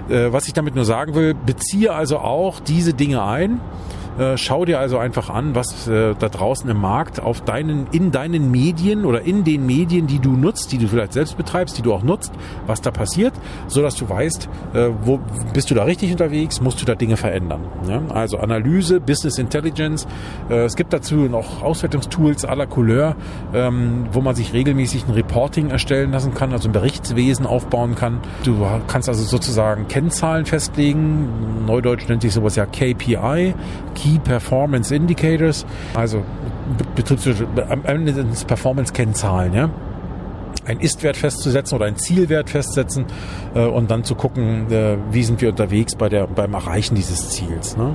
äh, 0.08 0.32
was 0.32 0.46
ich 0.46 0.52
damit 0.52 0.74
nur 0.74 0.84
sagen 0.84 1.14
will, 1.14 1.34
beziehe 1.34 1.92
also 1.92 2.18
auch 2.18 2.60
diese 2.60 2.94
Dinge 2.94 3.22
ein 3.22 3.60
schau 4.36 4.64
dir 4.64 4.78
also 4.78 4.98
einfach 4.98 5.30
an, 5.30 5.54
was 5.54 5.88
äh, 5.88 6.14
da 6.18 6.28
draußen 6.28 6.68
im 6.68 6.80
Markt 6.80 7.20
auf 7.20 7.42
deinen, 7.42 7.86
in 7.92 8.10
deinen 8.10 8.50
Medien 8.50 9.04
oder 9.04 9.22
in 9.22 9.44
den 9.44 9.66
Medien, 9.66 10.06
die 10.06 10.18
du 10.18 10.32
nutzt, 10.32 10.72
die 10.72 10.78
du 10.78 10.88
vielleicht 10.88 11.12
selbst 11.12 11.36
betreibst, 11.36 11.78
die 11.78 11.82
du 11.82 11.92
auch 11.92 12.02
nutzt, 12.02 12.32
was 12.66 12.80
da 12.80 12.90
passiert, 12.90 13.32
so 13.68 13.82
dass 13.82 13.94
du 13.94 14.08
weißt, 14.08 14.48
äh, 14.74 14.88
wo 15.02 15.20
bist 15.52 15.70
du 15.70 15.74
da 15.74 15.84
richtig 15.84 16.10
unterwegs, 16.12 16.60
musst 16.60 16.80
du 16.80 16.84
da 16.84 16.94
Dinge 16.94 17.16
verändern. 17.16 17.60
Also 18.10 18.38
Analyse, 18.38 19.00
Business 19.00 19.38
Intelligence. 19.38 20.06
Äh, 20.48 20.64
es 20.64 20.76
gibt 20.76 20.92
dazu 20.92 21.14
noch 21.14 21.62
Auswertungstools 21.62 22.42
la 22.42 22.66
Couleur, 22.66 23.16
ähm, 23.54 24.06
wo 24.12 24.20
man 24.20 24.34
sich 24.34 24.52
regelmäßig 24.52 25.06
ein 25.08 25.14
Reporting 25.14 25.70
erstellen 25.70 26.12
lassen 26.12 26.34
kann, 26.34 26.52
also 26.52 26.68
ein 26.68 26.72
Berichtswesen 26.72 27.46
aufbauen 27.46 27.94
kann. 27.94 28.20
Du 28.44 28.66
kannst 28.86 29.08
also 29.08 29.22
sozusagen 29.22 29.88
Kennzahlen 29.88 30.46
festlegen. 30.46 31.64
Neudeutsch 31.66 32.08
nennt 32.08 32.22
sich 32.22 32.32
sowas 32.32 32.56
ja 32.56 32.66
KPI, 32.66 33.54
Key 34.00 34.18
Performance 34.18 34.94
Indicators, 34.94 35.66
also 35.94 36.24
am 37.68 37.84
Ende 37.84 38.14
sind 38.14 38.32
es 38.32 38.44
Performance-Kennzahlen, 38.44 39.52
ja. 39.52 39.70
ein 40.64 40.80
Istwert 40.80 41.18
festzusetzen 41.18 41.76
oder 41.76 41.84
ein 41.84 41.96
Zielwert 41.96 42.48
festsetzen 42.48 43.04
äh, 43.54 43.66
und 43.66 43.90
dann 43.90 44.04
zu 44.04 44.14
gucken, 44.14 44.72
äh, 44.72 44.96
wie 45.10 45.22
sind 45.22 45.42
wir 45.42 45.50
unterwegs 45.50 45.96
bei 45.96 46.08
der, 46.08 46.26
beim 46.26 46.54
Erreichen 46.54 46.94
dieses 46.94 47.28
Ziels. 47.28 47.76
Ne? 47.76 47.94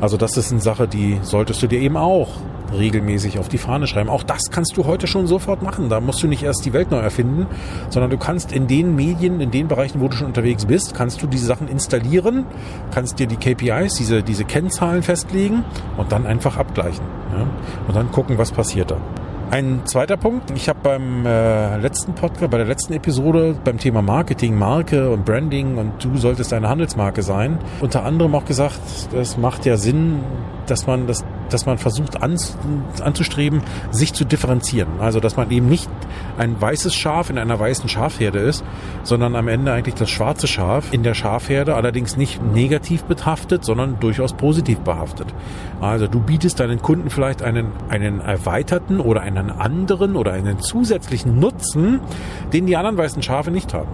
Also 0.00 0.16
das 0.16 0.36
ist 0.36 0.52
eine 0.52 0.60
Sache, 0.60 0.86
die 0.86 1.18
solltest 1.22 1.60
du 1.62 1.66
dir 1.66 1.80
eben 1.80 1.96
auch 1.96 2.28
regelmäßig 2.72 3.38
auf 3.38 3.48
die 3.48 3.58
Fahne 3.58 3.86
schreiben. 3.86 4.08
Auch 4.08 4.22
das 4.22 4.50
kannst 4.50 4.76
du 4.76 4.84
heute 4.84 5.06
schon 5.06 5.26
sofort 5.26 5.62
machen. 5.62 5.88
Da 5.88 6.00
musst 6.00 6.22
du 6.22 6.28
nicht 6.28 6.42
erst 6.42 6.64
die 6.64 6.72
Welt 6.72 6.90
neu 6.90 6.98
erfinden, 6.98 7.46
sondern 7.90 8.10
du 8.10 8.18
kannst 8.18 8.52
in 8.52 8.66
den 8.66 8.94
Medien, 8.94 9.40
in 9.40 9.50
den 9.50 9.68
Bereichen, 9.68 10.00
wo 10.00 10.08
du 10.08 10.16
schon 10.16 10.28
unterwegs 10.28 10.66
bist, 10.66 10.94
kannst 10.94 11.22
du 11.22 11.26
diese 11.26 11.46
Sachen 11.46 11.68
installieren, 11.68 12.46
kannst 12.92 13.18
dir 13.18 13.26
die 13.26 13.36
KPIs, 13.36 13.94
diese, 13.94 14.22
diese 14.22 14.44
Kennzahlen 14.44 15.02
festlegen 15.02 15.64
und 15.96 16.12
dann 16.12 16.26
einfach 16.26 16.56
abgleichen. 16.56 17.04
Ja? 17.32 17.46
Und 17.86 17.96
dann 17.96 18.10
gucken, 18.10 18.38
was 18.38 18.52
passiert 18.52 18.90
da. 18.90 18.96
Ein 19.52 19.82
zweiter 19.84 20.16
Punkt, 20.16 20.50
ich 20.52 20.70
habe 20.70 20.78
beim 20.82 21.26
äh, 21.26 21.76
letzten 21.76 22.14
Podcast, 22.14 22.50
bei 22.50 22.56
der 22.56 22.66
letzten 22.66 22.94
Episode 22.94 23.54
beim 23.62 23.76
Thema 23.76 24.00
Marketing, 24.00 24.58
Marke 24.58 25.10
und 25.10 25.26
Branding 25.26 25.76
und 25.76 26.02
du 26.02 26.16
solltest 26.16 26.54
eine 26.54 26.70
Handelsmarke 26.70 27.22
sein, 27.22 27.58
unter 27.82 28.02
anderem 28.02 28.34
auch 28.34 28.46
gesagt, 28.46 28.80
das 29.12 29.36
macht 29.36 29.66
ja 29.66 29.76
Sinn, 29.76 30.20
dass 30.66 30.86
man 30.86 31.06
das 31.06 31.22
dass 31.52 31.66
man 31.66 31.78
versucht 31.78 32.22
an, 32.22 32.36
anzustreben, 33.02 33.62
sich 33.90 34.12
zu 34.12 34.24
differenzieren. 34.24 35.00
Also 35.00 35.20
dass 35.20 35.36
man 35.36 35.50
eben 35.50 35.68
nicht 35.68 35.88
ein 36.38 36.60
weißes 36.60 36.94
Schaf 36.94 37.30
in 37.30 37.38
einer 37.38 37.58
weißen 37.58 37.88
Schafherde 37.88 38.38
ist, 38.38 38.64
sondern 39.02 39.36
am 39.36 39.48
Ende 39.48 39.72
eigentlich 39.72 39.94
das 39.94 40.10
schwarze 40.10 40.46
Schaf 40.46 40.92
in 40.92 41.02
der 41.02 41.14
Schafherde, 41.14 41.74
allerdings 41.74 42.16
nicht 42.16 42.42
negativ 42.42 43.04
behaftet, 43.04 43.64
sondern 43.64 44.00
durchaus 44.00 44.32
positiv 44.32 44.80
behaftet. 44.80 45.26
Also 45.80 46.06
du 46.06 46.20
bietest 46.20 46.60
deinen 46.60 46.80
Kunden 46.80 47.10
vielleicht 47.10 47.42
einen, 47.42 47.72
einen 47.88 48.20
erweiterten 48.20 49.00
oder 49.00 49.22
einen 49.22 49.50
anderen 49.50 50.16
oder 50.16 50.32
einen 50.32 50.60
zusätzlichen 50.60 51.38
Nutzen, 51.38 52.00
den 52.52 52.66
die 52.66 52.76
anderen 52.76 52.96
weißen 52.96 53.22
Schafe 53.22 53.50
nicht 53.50 53.74
haben. 53.74 53.90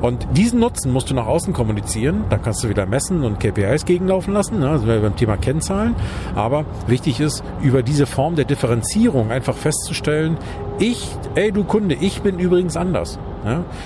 Und 0.00 0.26
diesen 0.36 0.60
Nutzen 0.60 0.92
musst 0.92 1.10
du 1.10 1.14
nach 1.14 1.26
außen 1.26 1.52
kommunizieren. 1.52 2.24
Da 2.30 2.38
kannst 2.38 2.64
du 2.64 2.68
wieder 2.68 2.86
messen 2.86 3.22
und 3.22 3.38
KPIs 3.38 3.84
gegenlaufen 3.84 4.32
lassen, 4.32 4.60
ne? 4.60 4.70
also 4.70 4.86
beim 4.86 5.16
Thema 5.16 5.36
Kennzahlen. 5.36 5.94
Aber 6.34 6.64
wichtig 6.86 7.20
ist, 7.20 7.42
über 7.62 7.82
diese 7.82 8.06
Form 8.06 8.36
der 8.36 8.44
Differenzierung 8.44 9.30
einfach 9.30 9.54
festzustellen, 9.54 10.38
ich, 10.78 11.06
ey 11.34 11.52
du 11.52 11.64
Kunde, 11.64 11.94
ich 11.94 12.22
bin 12.22 12.38
übrigens 12.38 12.76
anders. 12.76 13.18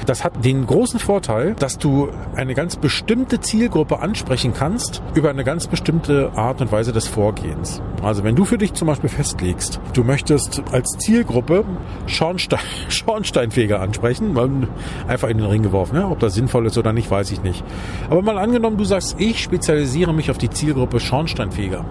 Das 0.06 0.25
hat 0.25 0.44
den 0.44 0.66
großen 0.66 0.99
Vorteil, 0.99 1.54
dass 1.58 1.78
du 1.78 2.08
eine 2.34 2.54
ganz 2.54 2.76
bestimmte 2.76 3.40
Zielgruppe 3.40 4.00
ansprechen 4.00 4.52
kannst 4.54 5.02
über 5.14 5.30
eine 5.30 5.44
ganz 5.44 5.66
bestimmte 5.66 6.32
Art 6.34 6.61
und 6.61 6.73
Weise 6.73 6.92
des 6.92 7.06
Vorgehens. 7.06 7.80
Also 8.02 8.25
wenn 8.25 8.37
du 8.37 8.44
für 8.44 8.58
dich 8.58 8.75
zum 8.75 8.88
Beispiel 8.88 9.08
festlegst, 9.08 9.80
du 9.94 10.04
möchtest 10.04 10.62
als 10.73 10.90
Zielgruppe 10.99 11.64
Schornstein, 12.06 12.61
Schornsteinfeger 12.88 13.80
ansprechen, 13.80 14.37
einfach 15.08 15.28
in 15.28 15.38
den 15.38 15.46
Ring 15.46 15.62
geworfen. 15.62 15.99
Ob 16.04 16.18
das 16.18 16.34
sinnvoll 16.34 16.66
ist 16.66 16.76
oder 16.76 16.92
nicht, 16.92 17.11
weiß 17.11 17.30
ich 17.30 17.42
nicht. 17.42 17.64
Aber 18.11 18.23
mal 18.23 18.38
angenommen, 18.38 18.76
du 18.76 18.84
sagst, 18.84 19.16
ich 19.18 19.42
spezialisiere 19.42 20.12
mich 20.12 20.30
auf 20.30 20.38
die 20.38 20.50
Zielgruppe 20.50 21.00
Schornsteinfeger. 21.00 21.84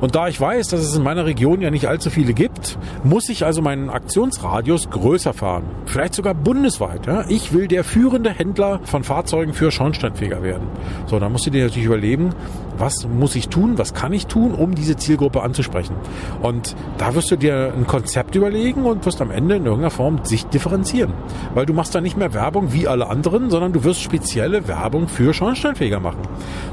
Und 0.00 0.14
da 0.14 0.28
ich 0.28 0.40
weiß, 0.40 0.68
dass 0.68 0.80
es 0.80 0.94
in 0.94 1.02
meiner 1.02 1.26
Region 1.26 1.60
ja 1.60 1.70
nicht 1.70 1.88
allzu 1.88 2.10
viele 2.10 2.34
gibt, 2.34 2.78
muss 3.02 3.28
ich 3.28 3.44
also 3.44 3.62
meinen 3.62 3.90
Aktionsradius 3.90 4.90
größer 4.90 5.32
fahren. 5.32 5.64
Vielleicht 5.86 6.14
sogar 6.14 6.34
bundesweit. 6.34 7.05
Ja, 7.06 7.24
ich 7.28 7.52
will 7.52 7.68
der 7.68 7.84
führende 7.84 8.30
Händler 8.30 8.80
von 8.82 9.04
Fahrzeugen 9.04 9.52
für 9.54 9.70
Schornsteinfeger 9.70 10.42
werden. 10.42 10.66
So, 11.06 11.20
dann 11.20 11.30
musst 11.30 11.46
du 11.46 11.50
dir 11.50 11.64
natürlich 11.64 11.86
überlegen, 11.86 12.34
was 12.78 13.06
muss 13.06 13.36
ich 13.36 13.48
tun, 13.48 13.78
was 13.78 13.94
kann 13.94 14.12
ich 14.12 14.26
tun, 14.26 14.52
um 14.52 14.74
diese 14.74 14.96
Zielgruppe 14.96 15.42
anzusprechen. 15.42 15.94
Und 16.42 16.74
da 16.98 17.14
wirst 17.14 17.30
du 17.30 17.36
dir 17.36 17.72
ein 17.76 17.86
Konzept 17.86 18.34
überlegen 18.34 18.84
und 18.84 19.06
wirst 19.06 19.22
am 19.22 19.30
Ende 19.30 19.56
in 19.56 19.64
irgendeiner 19.64 19.90
Form 19.90 20.24
sich 20.24 20.46
differenzieren. 20.46 21.12
Weil 21.54 21.64
du 21.64 21.72
machst 21.72 21.94
da 21.94 22.00
nicht 22.00 22.16
mehr 22.16 22.34
Werbung 22.34 22.72
wie 22.72 22.88
alle 22.88 23.08
anderen, 23.08 23.50
sondern 23.50 23.72
du 23.72 23.84
wirst 23.84 24.02
spezielle 24.02 24.66
Werbung 24.66 25.06
für 25.06 25.32
Schornsteinfeger 25.32 26.00
machen. 26.00 26.22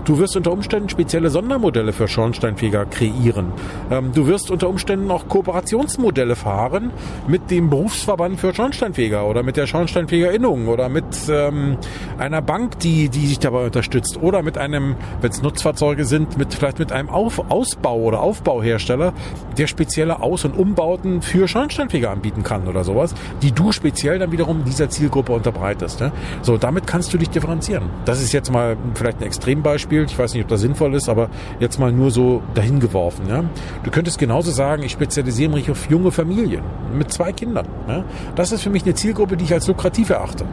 Du 0.03 0.17
wirst 0.17 0.35
unter 0.35 0.51
Umständen 0.51 0.89
spezielle 0.89 1.29
Sondermodelle 1.29 1.93
für 1.93 2.07
Schornsteinfeger 2.07 2.85
kreieren. 2.85 3.53
Ähm, 3.91 4.11
du 4.13 4.27
wirst 4.27 4.51
unter 4.51 4.67
Umständen 4.67 5.11
auch 5.11 5.27
Kooperationsmodelle 5.27 6.35
fahren 6.35 6.91
mit 7.27 7.51
dem 7.51 7.69
Berufsverband 7.69 8.39
für 8.39 8.53
Schornsteinfeger 8.53 9.25
oder 9.25 9.43
mit 9.43 9.57
der 9.57 9.67
Schornsteinfeger 9.67 10.22
Erinnerungen 10.25 10.67
oder 10.67 10.89
mit 10.89 11.05
ähm, 11.29 11.77
einer 12.17 12.41
Bank, 12.41 12.79
die, 12.79 13.09
die 13.09 13.27
sich 13.27 13.39
dabei 13.39 13.65
unterstützt 13.65 14.21
oder 14.21 14.41
mit 14.41 14.57
einem, 14.57 14.95
wenn 15.21 15.31
es 15.31 15.41
Nutzfahrzeuge 15.41 16.05
sind, 16.05 16.37
mit 16.37 16.53
vielleicht 16.53 16.79
mit 16.79 16.91
einem 16.91 17.09
Auf, 17.09 17.51
Ausbau- 17.51 18.01
oder 18.01 18.21
Aufbauhersteller, 18.21 19.13
der 19.57 19.67
spezielle 19.67 20.21
Aus- 20.21 20.45
und 20.45 20.57
Umbauten 20.57 21.21
für 21.21 21.47
Schornsteinfeger 21.47 22.09
anbieten 22.09 22.43
kann 22.43 22.67
oder 22.67 22.83
sowas, 22.83 23.13
die 23.41 23.51
du 23.51 23.71
speziell 23.71 24.19
dann 24.19 24.31
wiederum 24.31 24.63
dieser 24.63 24.89
Zielgruppe 24.89 25.31
unterbreitest. 25.33 26.01
Ne? 26.01 26.11
So, 26.41 26.57
damit 26.57 26.87
kannst 26.87 27.13
du 27.13 27.17
dich 27.17 27.29
differenzieren. 27.29 27.89
Das 28.05 28.21
ist 28.21 28.31
jetzt 28.31 28.51
mal 28.51 28.77
vielleicht 28.95 29.19
ein 29.19 29.23
Extrembeispiel. 29.23 30.03
Ich 30.03 30.17
weiß 30.17 30.33
nicht, 30.33 30.43
ob 30.43 30.49
das 30.49 30.61
sinnvoll 30.61 30.95
ist, 30.95 31.09
aber 31.09 31.29
jetzt 31.59 31.79
mal 31.79 31.91
nur 31.91 32.11
so 32.11 32.41
dahin 32.53 32.79
geworfen. 32.79 33.27
Ja? 33.27 33.43
Du 33.83 33.91
könntest 33.91 34.17
genauso 34.17 34.51
sagen, 34.51 34.83
ich 34.83 34.91
spezialisiere 34.91 35.51
mich 35.51 35.69
auf 35.69 35.89
junge 35.89 36.11
Familien 36.11 36.63
mit 36.93 37.11
zwei 37.11 37.31
Kindern. 37.31 37.67
Ja? 37.87 38.03
Das 38.35 38.51
ist 38.51 38.61
für 38.61 38.69
mich 38.69 38.83
eine 38.83 38.93
Zielgruppe, 38.93 39.37
die 39.37 39.45
ich 39.45 39.53
als 39.53 39.67
lukrativ 39.67 40.11
achter. 40.19 40.45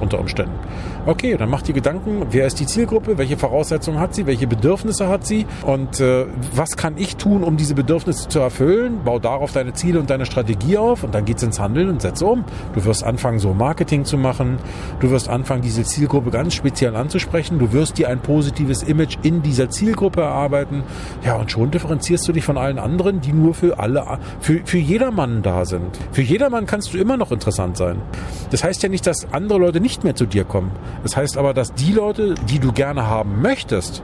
Unter 0.00 0.18
Umständen. 0.18 0.54
Okay, 1.06 1.36
dann 1.36 1.50
mach 1.50 1.62
dir 1.62 1.72
Gedanken, 1.72 2.26
wer 2.30 2.46
ist 2.46 2.58
die 2.58 2.66
Zielgruppe, 2.66 3.16
welche 3.16 3.36
Voraussetzungen 3.36 4.00
hat 4.00 4.14
sie, 4.14 4.26
welche 4.26 4.46
Bedürfnisse 4.46 5.08
hat 5.08 5.24
sie 5.24 5.46
und 5.64 6.00
äh, 6.00 6.26
was 6.52 6.76
kann 6.76 6.94
ich 6.96 7.16
tun, 7.16 7.44
um 7.44 7.56
diese 7.56 7.74
Bedürfnisse 7.74 8.28
zu 8.28 8.40
erfüllen. 8.40 9.00
Bau 9.04 9.18
darauf 9.18 9.52
deine 9.52 9.72
Ziele 9.72 10.00
und 10.00 10.10
deine 10.10 10.26
Strategie 10.26 10.78
auf 10.78 11.04
und 11.04 11.14
dann 11.14 11.24
geht's 11.24 11.42
ins 11.42 11.60
Handeln 11.60 11.88
und 11.88 12.02
setze 12.02 12.26
um. 12.26 12.44
Du 12.74 12.84
wirst 12.84 13.04
anfangen, 13.04 13.38
so 13.38 13.54
Marketing 13.54 14.04
zu 14.04 14.18
machen. 14.18 14.58
Du 14.98 15.10
wirst 15.10 15.28
anfangen, 15.28 15.62
diese 15.62 15.84
Zielgruppe 15.84 16.30
ganz 16.30 16.54
speziell 16.54 16.96
anzusprechen. 16.96 17.60
Du 17.60 17.72
wirst 17.72 17.98
dir 17.98 18.08
ein 18.08 18.20
positives 18.20 18.82
Image 18.82 19.16
in 19.22 19.42
dieser 19.42 19.70
Zielgruppe 19.70 20.22
erarbeiten. 20.22 20.82
Ja, 21.24 21.36
und 21.36 21.52
schon 21.52 21.70
differenzierst 21.70 22.26
du 22.26 22.32
dich 22.32 22.44
von 22.44 22.58
allen 22.58 22.80
anderen, 22.80 23.20
die 23.20 23.32
nur 23.32 23.54
für 23.54 23.78
alle, 23.78 24.18
für, 24.40 24.60
für 24.64 24.78
jedermann 24.78 25.42
da 25.42 25.64
sind. 25.64 25.96
Für 26.10 26.22
jedermann 26.22 26.66
kannst 26.66 26.92
du 26.92 26.98
immer 26.98 27.16
noch 27.16 27.30
interessant 27.30 27.76
sein. 27.76 28.02
Das 28.50 28.64
heißt 28.64 28.82
ja 28.82 28.88
nicht, 28.88 29.06
dass 29.06 29.32
andere 29.32 29.60
Leute 29.60 29.80
nicht 29.80 29.85
mehr 30.04 30.14
zu 30.14 30.26
dir 30.26 30.44
kommen. 30.44 30.70
Das 31.02 31.16
heißt 31.16 31.36
aber, 31.38 31.54
dass 31.54 31.72
die 31.72 31.92
Leute, 31.92 32.34
die 32.48 32.58
du 32.58 32.72
gerne 32.72 33.06
haben 33.06 33.40
möchtest, 33.40 34.02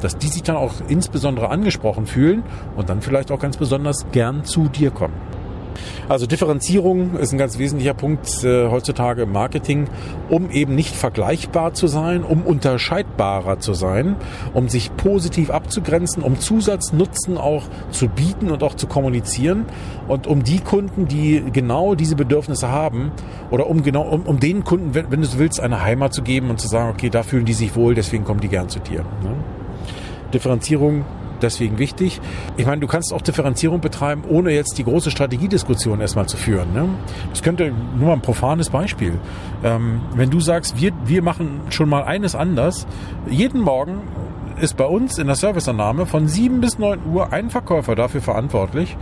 dass 0.00 0.16
die 0.16 0.28
sich 0.28 0.42
dann 0.42 0.56
auch 0.56 0.74
insbesondere 0.88 1.50
angesprochen 1.50 2.06
fühlen 2.06 2.42
und 2.76 2.88
dann 2.88 3.02
vielleicht 3.02 3.30
auch 3.30 3.38
ganz 3.38 3.56
besonders 3.56 4.06
gern 4.12 4.44
zu 4.44 4.68
dir 4.68 4.90
kommen. 4.90 5.14
Also 6.08 6.26
Differenzierung 6.26 7.16
ist 7.16 7.32
ein 7.32 7.38
ganz 7.38 7.58
wesentlicher 7.58 7.94
Punkt 7.94 8.44
äh, 8.44 8.68
heutzutage 8.68 9.22
im 9.22 9.32
Marketing, 9.32 9.88
um 10.28 10.50
eben 10.50 10.74
nicht 10.74 10.94
vergleichbar 10.94 11.74
zu 11.74 11.86
sein, 11.86 12.24
um 12.24 12.42
unterscheidbarer 12.42 13.58
zu 13.58 13.74
sein, 13.74 14.16
um 14.54 14.68
sich 14.68 14.94
positiv 14.96 15.50
abzugrenzen, 15.50 16.22
um 16.22 16.40
Zusatznutzen 16.40 17.36
auch 17.36 17.64
zu 17.90 18.08
bieten 18.08 18.50
und 18.50 18.62
auch 18.62 18.74
zu 18.74 18.86
kommunizieren 18.86 19.66
und 20.06 20.26
um 20.26 20.44
die 20.44 20.60
Kunden, 20.60 21.06
die 21.08 21.44
genau 21.52 21.94
diese 21.94 22.16
Bedürfnisse 22.16 22.68
haben 22.68 23.12
oder 23.50 23.68
um 23.68 23.82
genau 23.82 24.02
um, 24.02 24.22
um 24.22 24.40
den 24.40 24.64
Kunden, 24.64 24.94
wenn, 24.94 25.10
wenn 25.10 25.20
du 25.20 25.26
es 25.26 25.38
willst, 25.38 25.60
eine 25.60 25.82
Heimat 25.82 26.14
zu 26.14 26.22
geben 26.22 26.50
und 26.50 26.60
zu 26.60 26.68
sagen, 26.68 26.90
okay, 26.90 27.10
da 27.10 27.22
fühlen 27.22 27.44
die 27.44 27.52
sich 27.52 27.76
wohl, 27.76 27.94
deswegen 27.94 28.24
kommen 28.24 28.40
die 28.40 28.48
gern 28.48 28.68
zu 28.68 28.78
dir. 28.78 29.00
Ne? 29.00 29.34
Differenzierung 30.32 31.04
deswegen 31.42 31.78
wichtig. 31.78 32.20
Ich 32.56 32.66
meine, 32.66 32.80
du 32.80 32.86
kannst 32.86 33.12
auch 33.12 33.22
Differenzierung 33.22 33.80
betreiben, 33.80 34.22
ohne 34.28 34.52
jetzt 34.52 34.78
die 34.78 34.84
große 34.84 35.10
Strategiediskussion 35.10 36.00
erstmal 36.00 36.26
zu 36.26 36.36
führen. 36.36 36.72
Ne? 36.72 36.88
Das 37.30 37.42
könnte 37.42 37.72
nur 37.96 38.08
mal 38.08 38.12
ein 38.14 38.20
profanes 38.20 38.70
Beispiel. 38.70 39.18
Ähm, 39.64 40.00
wenn 40.14 40.30
du 40.30 40.40
sagst, 40.40 40.80
wir, 40.80 40.92
wir 41.04 41.22
machen 41.22 41.60
schon 41.70 41.88
mal 41.88 42.04
eines 42.04 42.34
anders, 42.34 42.86
jeden 43.28 43.60
Morgen 43.60 44.02
ist 44.60 44.76
bei 44.76 44.84
uns 44.84 45.18
in 45.18 45.26
der 45.26 45.36
Serviceannahme 45.36 46.06
von 46.06 46.26
7 46.26 46.60
bis 46.60 46.78
9 46.78 47.00
Uhr 47.12 47.32
ein 47.32 47.50
Verkäufer 47.50 47.94
dafür 47.94 48.20
verantwortlich, 48.20 48.96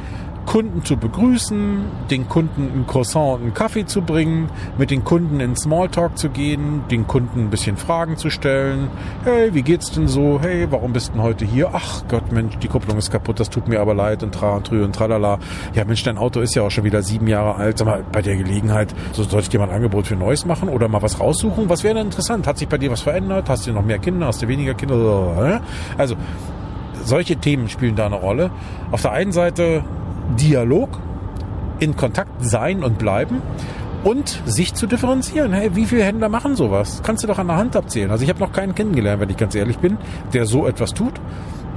Kunden 0.46 0.84
zu 0.84 0.96
begrüßen, 0.96 1.84
den 2.10 2.28
Kunden 2.28 2.62
ein 2.62 2.86
Croissant 2.86 3.34
und 3.34 3.42
einen 3.42 3.54
Kaffee 3.54 3.84
zu 3.84 4.00
bringen, 4.00 4.48
mit 4.78 4.90
den 4.90 5.04
Kunden 5.04 5.40
in 5.40 5.56
Smalltalk 5.56 6.16
zu 6.16 6.30
gehen, 6.30 6.84
den 6.90 7.06
Kunden 7.06 7.40
ein 7.40 7.50
bisschen 7.50 7.76
Fragen 7.76 8.16
zu 8.16 8.30
stellen. 8.30 8.88
Hey, 9.24 9.52
wie 9.54 9.62
geht's 9.62 9.90
denn 9.90 10.08
so? 10.08 10.38
Hey, 10.40 10.66
warum 10.70 10.92
bist 10.92 11.08
du 11.08 11.12
denn 11.14 11.22
heute 11.22 11.44
hier? 11.44 11.70
Ach 11.72 12.04
Gott, 12.08 12.32
Mensch, 12.32 12.56
die 12.58 12.68
Kupplung 12.68 12.96
ist 12.96 13.10
kaputt, 13.10 13.40
das 13.40 13.50
tut 13.50 13.68
mir 13.68 13.80
aber 13.80 13.94
leid 13.94 14.22
und 14.22 14.32
tra 14.32 14.56
und 14.56 14.68
trü 14.68 14.84
und 14.84 14.94
tralala. 14.94 15.38
Ja, 15.74 15.84
Mensch, 15.84 16.04
dein 16.04 16.16
Auto 16.16 16.40
ist 16.40 16.54
ja 16.54 16.62
auch 16.62 16.70
schon 16.70 16.84
wieder 16.84 17.02
sieben 17.02 17.26
Jahre 17.26 17.56
alt. 17.56 17.78
Sag 17.78 17.86
mal, 17.86 18.04
bei 18.10 18.22
der 18.22 18.36
Gelegenheit, 18.36 18.94
so 19.12 19.24
sollte 19.24 19.40
ich 19.40 19.48
dir 19.50 19.58
mal 19.58 19.68
ein 19.68 19.74
Angebot 19.74 20.06
für 20.06 20.16
Neues 20.16 20.46
machen 20.46 20.68
oder 20.68 20.88
mal 20.88 21.02
was 21.02 21.20
raussuchen? 21.20 21.68
Was 21.68 21.82
wäre 21.82 21.96
denn 21.96 22.06
interessant? 22.06 22.46
Hat 22.46 22.56
sich 22.56 22.68
bei 22.68 22.78
dir 22.78 22.90
was 22.90 23.02
verändert? 23.02 23.48
Hast 23.48 23.66
du 23.66 23.72
noch 23.72 23.84
mehr 23.84 23.98
Kinder? 23.98 24.28
Hast 24.28 24.42
du 24.42 24.48
weniger 24.48 24.74
Kinder? 24.74 25.60
Also, 25.98 26.14
solche 27.04 27.36
Themen 27.36 27.68
spielen 27.68 27.96
da 27.96 28.06
eine 28.06 28.16
Rolle. 28.16 28.50
Auf 28.90 29.02
der 29.02 29.12
einen 29.12 29.32
Seite 29.32 29.84
Dialog, 30.38 31.00
in 31.78 31.96
Kontakt 31.96 32.44
sein 32.44 32.82
und 32.82 32.98
bleiben 32.98 33.42
und 34.04 34.40
sich 34.46 34.74
zu 34.74 34.86
differenzieren. 34.86 35.52
Hey, 35.52 35.74
wie 35.74 35.84
viele 35.84 36.04
Händler 36.04 36.28
machen 36.28 36.56
sowas? 36.56 37.02
Kannst 37.04 37.22
du 37.22 37.28
doch 37.28 37.38
an 37.38 37.48
der 37.48 37.56
Hand 37.56 37.76
abzählen. 37.76 38.10
Also 38.10 38.24
ich 38.24 38.30
habe 38.30 38.40
noch 38.40 38.52
keinen 38.52 38.74
kennengelernt, 38.74 39.20
wenn 39.20 39.30
ich 39.30 39.36
ganz 39.36 39.54
ehrlich 39.54 39.78
bin, 39.78 39.98
der 40.32 40.46
so 40.46 40.66
etwas 40.66 40.94
tut. 40.94 41.14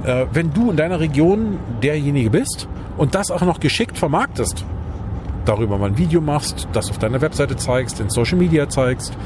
Äh, 0.04 0.26
wenn 0.32 0.52
du 0.52 0.70
in 0.70 0.76
deiner 0.76 1.00
Region 1.00 1.58
derjenige 1.82 2.30
bist 2.30 2.68
und 2.96 3.14
das 3.14 3.30
auch 3.30 3.42
noch 3.42 3.60
geschickt 3.60 3.98
vermarktest, 3.98 4.64
darüber 5.50 5.78
mal 5.78 5.86
ein 5.86 5.98
Video 5.98 6.20
machst, 6.20 6.68
das 6.72 6.90
auf 6.90 6.98
deiner 6.98 7.20
Webseite 7.20 7.56
zeigst, 7.56 8.00
in 8.00 8.08
Social 8.08 8.38
Media 8.38 8.68
zeigst, 8.68 9.16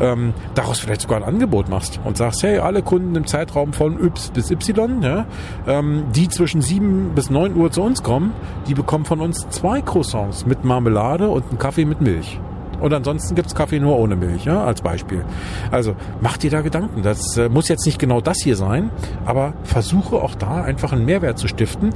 ähm, 0.00 0.34
daraus 0.54 0.78
vielleicht 0.78 1.00
sogar 1.00 1.18
ein 1.18 1.24
Angebot 1.24 1.68
machst 1.68 2.00
und 2.04 2.16
sagst, 2.16 2.42
hey, 2.42 2.58
alle 2.58 2.82
Kunden 2.82 3.16
im 3.16 3.26
Zeitraum 3.26 3.72
von 3.72 3.98
Y 3.98 4.32
bis 4.34 4.50
Y, 4.50 5.02
ja, 5.02 5.26
ähm, 5.66 6.04
die 6.14 6.28
zwischen 6.28 6.60
7 6.60 7.12
bis 7.14 7.30
9 7.30 7.56
Uhr 7.56 7.70
zu 7.70 7.82
uns 7.82 8.02
kommen, 8.02 8.32
die 8.68 8.74
bekommen 8.74 9.04
von 9.04 9.20
uns 9.20 9.48
zwei 9.48 9.80
Croissants 9.80 10.46
mit 10.46 10.64
Marmelade 10.64 11.28
und 11.28 11.48
einen 11.48 11.58
Kaffee 11.58 11.84
mit 11.84 12.00
Milch. 12.00 12.38
Und 12.80 12.92
ansonsten 12.92 13.34
gibt's 13.34 13.54
Kaffee 13.54 13.80
nur 13.80 13.98
ohne 13.98 14.16
Milch, 14.16 14.44
ja, 14.44 14.64
als 14.64 14.82
Beispiel. 14.82 15.24
Also 15.70 15.94
mach 16.20 16.36
dir 16.36 16.50
da 16.50 16.60
Gedanken. 16.60 17.02
Das 17.02 17.36
äh, 17.36 17.48
muss 17.48 17.68
jetzt 17.68 17.86
nicht 17.86 17.98
genau 17.98 18.20
das 18.20 18.38
hier 18.42 18.56
sein, 18.56 18.90
aber 19.24 19.54
versuche 19.64 20.16
auch 20.16 20.34
da 20.34 20.62
einfach 20.62 20.92
einen 20.92 21.04
Mehrwert 21.04 21.38
zu 21.38 21.48
stiften, 21.48 21.90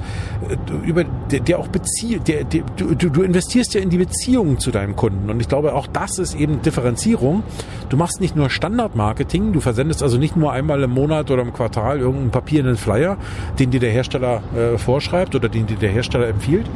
äh, 0.48 0.86
über 0.86 1.04
der, 1.30 1.40
der 1.40 1.58
auch 1.58 1.68
Bezie 1.68 2.18
der, 2.18 2.44
der, 2.44 2.62
du, 2.76 2.94
du 2.94 3.22
investierst 3.22 3.74
ja 3.74 3.80
in 3.80 3.90
die 3.90 3.98
Beziehungen 3.98 4.58
zu 4.58 4.70
deinem 4.70 4.96
Kunden. 4.96 5.30
Und 5.30 5.40
ich 5.40 5.48
glaube, 5.48 5.74
auch 5.74 5.86
das 5.86 6.18
ist 6.18 6.34
eben 6.34 6.62
Differenzierung. 6.62 7.42
Du 7.88 7.96
machst 7.96 8.20
nicht 8.20 8.36
nur 8.36 8.50
Standardmarketing, 8.50 9.52
du 9.52 9.60
versendest 9.60 10.02
also 10.02 10.18
nicht 10.18 10.36
nur 10.36 10.52
einmal 10.52 10.82
im 10.82 10.90
Monat 10.90 11.30
oder 11.30 11.42
im 11.42 11.52
Quartal 11.52 11.98
irgendeinen 11.98 12.30
papierenden 12.30 12.76
Flyer, 12.76 13.16
den 13.58 13.70
dir 13.70 13.80
der 13.80 13.90
Hersteller 13.90 14.42
äh, 14.56 14.78
vorschreibt 14.78 15.34
oder 15.34 15.48
den 15.48 15.66
dir 15.66 15.76
der 15.76 15.90
Hersteller 15.90 16.28
empfiehlt, 16.28 16.66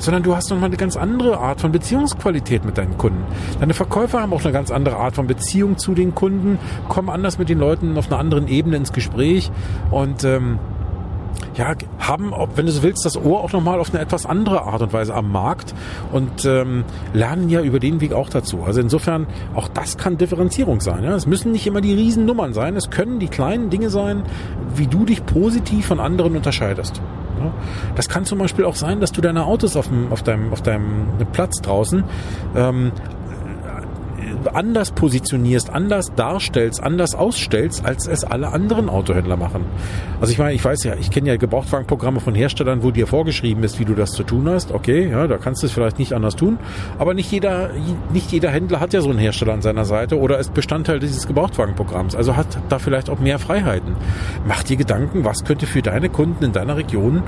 sondern 0.00 0.22
du 0.22 0.34
hast 0.34 0.50
nochmal 0.50 0.68
eine 0.68 0.76
ganz 0.76 0.96
andere 0.96 1.38
Art 1.38 1.60
von 1.60 1.70
Beziehungsqualität 1.70 2.64
mit 2.64 2.78
deinen 2.78 2.98
Kunden. 2.98 3.22
Deine 3.60 3.74
Verkäufer 3.74 4.20
haben 4.20 4.32
auch 4.32 4.42
eine 4.42 4.52
ganz 4.52 4.70
andere 4.70 4.96
Art 4.96 5.14
von 5.14 5.26
Beziehung 5.26 5.78
zu 5.78 5.94
den 5.94 6.14
Kunden, 6.14 6.58
kommen 6.88 7.08
anders 7.08 7.38
mit 7.38 7.48
den 7.48 7.58
Leuten 7.58 7.96
auf 7.96 8.08
einer 8.08 8.18
anderen 8.18 8.48
Ebene 8.48 8.76
ins 8.76 8.92
Gespräch 8.92 9.52
und 9.90 10.24
ähm, 10.24 10.58
ja, 11.54 11.74
haben, 11.98 12.32
wenn 12.54 12.66
du 12.66 12.72
so 12.72 12.82
willst, 12.82 13.04
das 13.04 13.16
Ohr 13.16 13.40
auch 13.40 13.52
nochmal 13.52 13.80
auf 13.80 13.90
eine 13.92 14.02
etwas 14.02 14.26
andere 14.26 14.62
Art 14.62 14.82
und 14.82 14.92
Weise 14.92 15.14
am 15.14 15.30
Markt 15.30 15.74
und 16.12 16.44
ähm, 16.44 16.84
lernen 17.12 17.48
ja 17.48 17.60
über 17.60 17.80
den 17.80 18.00
Weg 18.00 18.12
auch 18.12 18.28
dazu. 18.28 18.62
Also 18.64 18.80
insofern, 18.80 19.26
auch 19.54 19.68
das 19.68 19.98
kann 19.98 20.16
Differenzierung 20.16 20.80
sein. 20.80 21.04
Ja? 21.04 21.14
Es 21.14 21.26
müssen 21.26 21.52
nicht 21.52 21.66
immer 21.66 21.80
die 21.80 21.92
Riesennummern 21.92 22.54
sein, 22.54 22.76
es 22.76 22.90
können 22.90 23.18
die 23.18 23.28
kleinen 23.28 23.70
Dinge 23.70 23.90
sein, 23.90 24.22
wie 24.74 24.86
du 24.86 25.04
dich 25.04 25.26
positiv 25.26 25.86
von 25.86 26.00
anderen 26.00 26.36
unterscheidest. 26.36 27.00
Ja? 27.40 27.52
Das 27.94 28.08
kann 28.08 28.24
zum 28.24 28.38
Beispiel 28.38 28.64
auch 28.64 28.76
sein, 28.76 29.00
dass 29.00 29.12
du 29.12 29.20
deine 29.20 29.44
Autos 29.44 29.76
auf, 29.76 29.88
dem, 29.88 30.12
auf, 30.12 30.22
deinem, 30.22 30.52
auf 30.52 30.62
deinem 30.62 31.08
Platz 31.32 31.60
draußen 31.60 32.04
ähm, 32.54 32.92
anders 34.48 34.90
positionierst, 34.92 35.70
anders 35.70 36.12
darstellst, 36.14 36.82
anders 36.82 37.14
ausstellst, 37.14 37.84
als 37.84 38.06
es 38.06 38.24
alle 38.24 38.48
anderen 38.48 38.88
Autohändler 38.88 39.36
machen. 39.36 39.64
Also 40.20 40.32
ich 40.32 40.38
meine, 40.38 40.54
ich 40.54 40.64
weiß 40.64 40.84
ja, 40.84 40.94
ich 40.94 41.10
kenne 41.10 41.28
ja 41.28 41.36
Gebrauchtwagenprogramme 41.36 42.20
von 42.20 42.34
Herstellern, 42.34 42.82
wo 42.82 42.90
dir 42.90 43.06
vorgeschrieben 43.06 43.62
ist, 43.64 43.78
wie 43.78 43.84
du 43.84 43.94
das 43.94 44.12
zu 44.12 44.22
tun 44.22 44.48
hast. 44.48 44.72
Okay, 44.72 45.10
ja, 45.10 45.26
da 45.26 45.38
kannst 45.38 45.62
du 45.62 45.66
es 45.66 45.72
vielleicht 45.72 45.98
nicht 45.98 46.12
anders 46.12 46.36
tun. 46.36 46.58
Aber 46.98 47.14
nicht 47.14 47.30
jeder, 47.30 47.70
nicht 48.12 48.30
jeder 48.32 48.50
Händler 48.50 48.80
hat 48.80 48.92
ja 48.92 49.00
so 49.00 49.10
einen 49.10 49.18
Hersteller 49.18 49.52
an 49.52 49.62
seiner 49.62 49.84
Seite 49.84 50.18
oder 50.18 50.38
ist 50.38 50.54
Bestandteil 50.54 50.98
dieses 51.00 51.26
Gebrauchtwagenprogramms. 51.26 52.14
Also 52.14 52.36
hat 52.36 52.58
da 52.68 52.78
vielleicht 52.78 53.10
auch 53.10 53.18
mehr 53.18 53.38
Freiheiten. 53.38 53.96
Mach 54.46 54.62
dir 54.62 54.76
Gedanken, 54.76 55.24
was 55.24 55.44
könnte 55.44 55.66
für 55.66 55.82
deine 55.82 56.08
Kunden 56.08 56.44
in 56.44 56.52
deiner 56.52 56.76
Region 56.76 57.22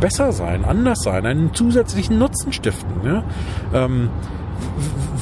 besser 0.00 0.32
sein, 0.32 0.64
anders 0.64 1.00
sein, 1.02 1.26
einen 1.26 1.54
zusätzlichen 1.54 2.18
Nutzen 2.18 2.52
stiften. 2.52 3.04
Ja? 3.04 3.24
Ähm, 3.74 4.10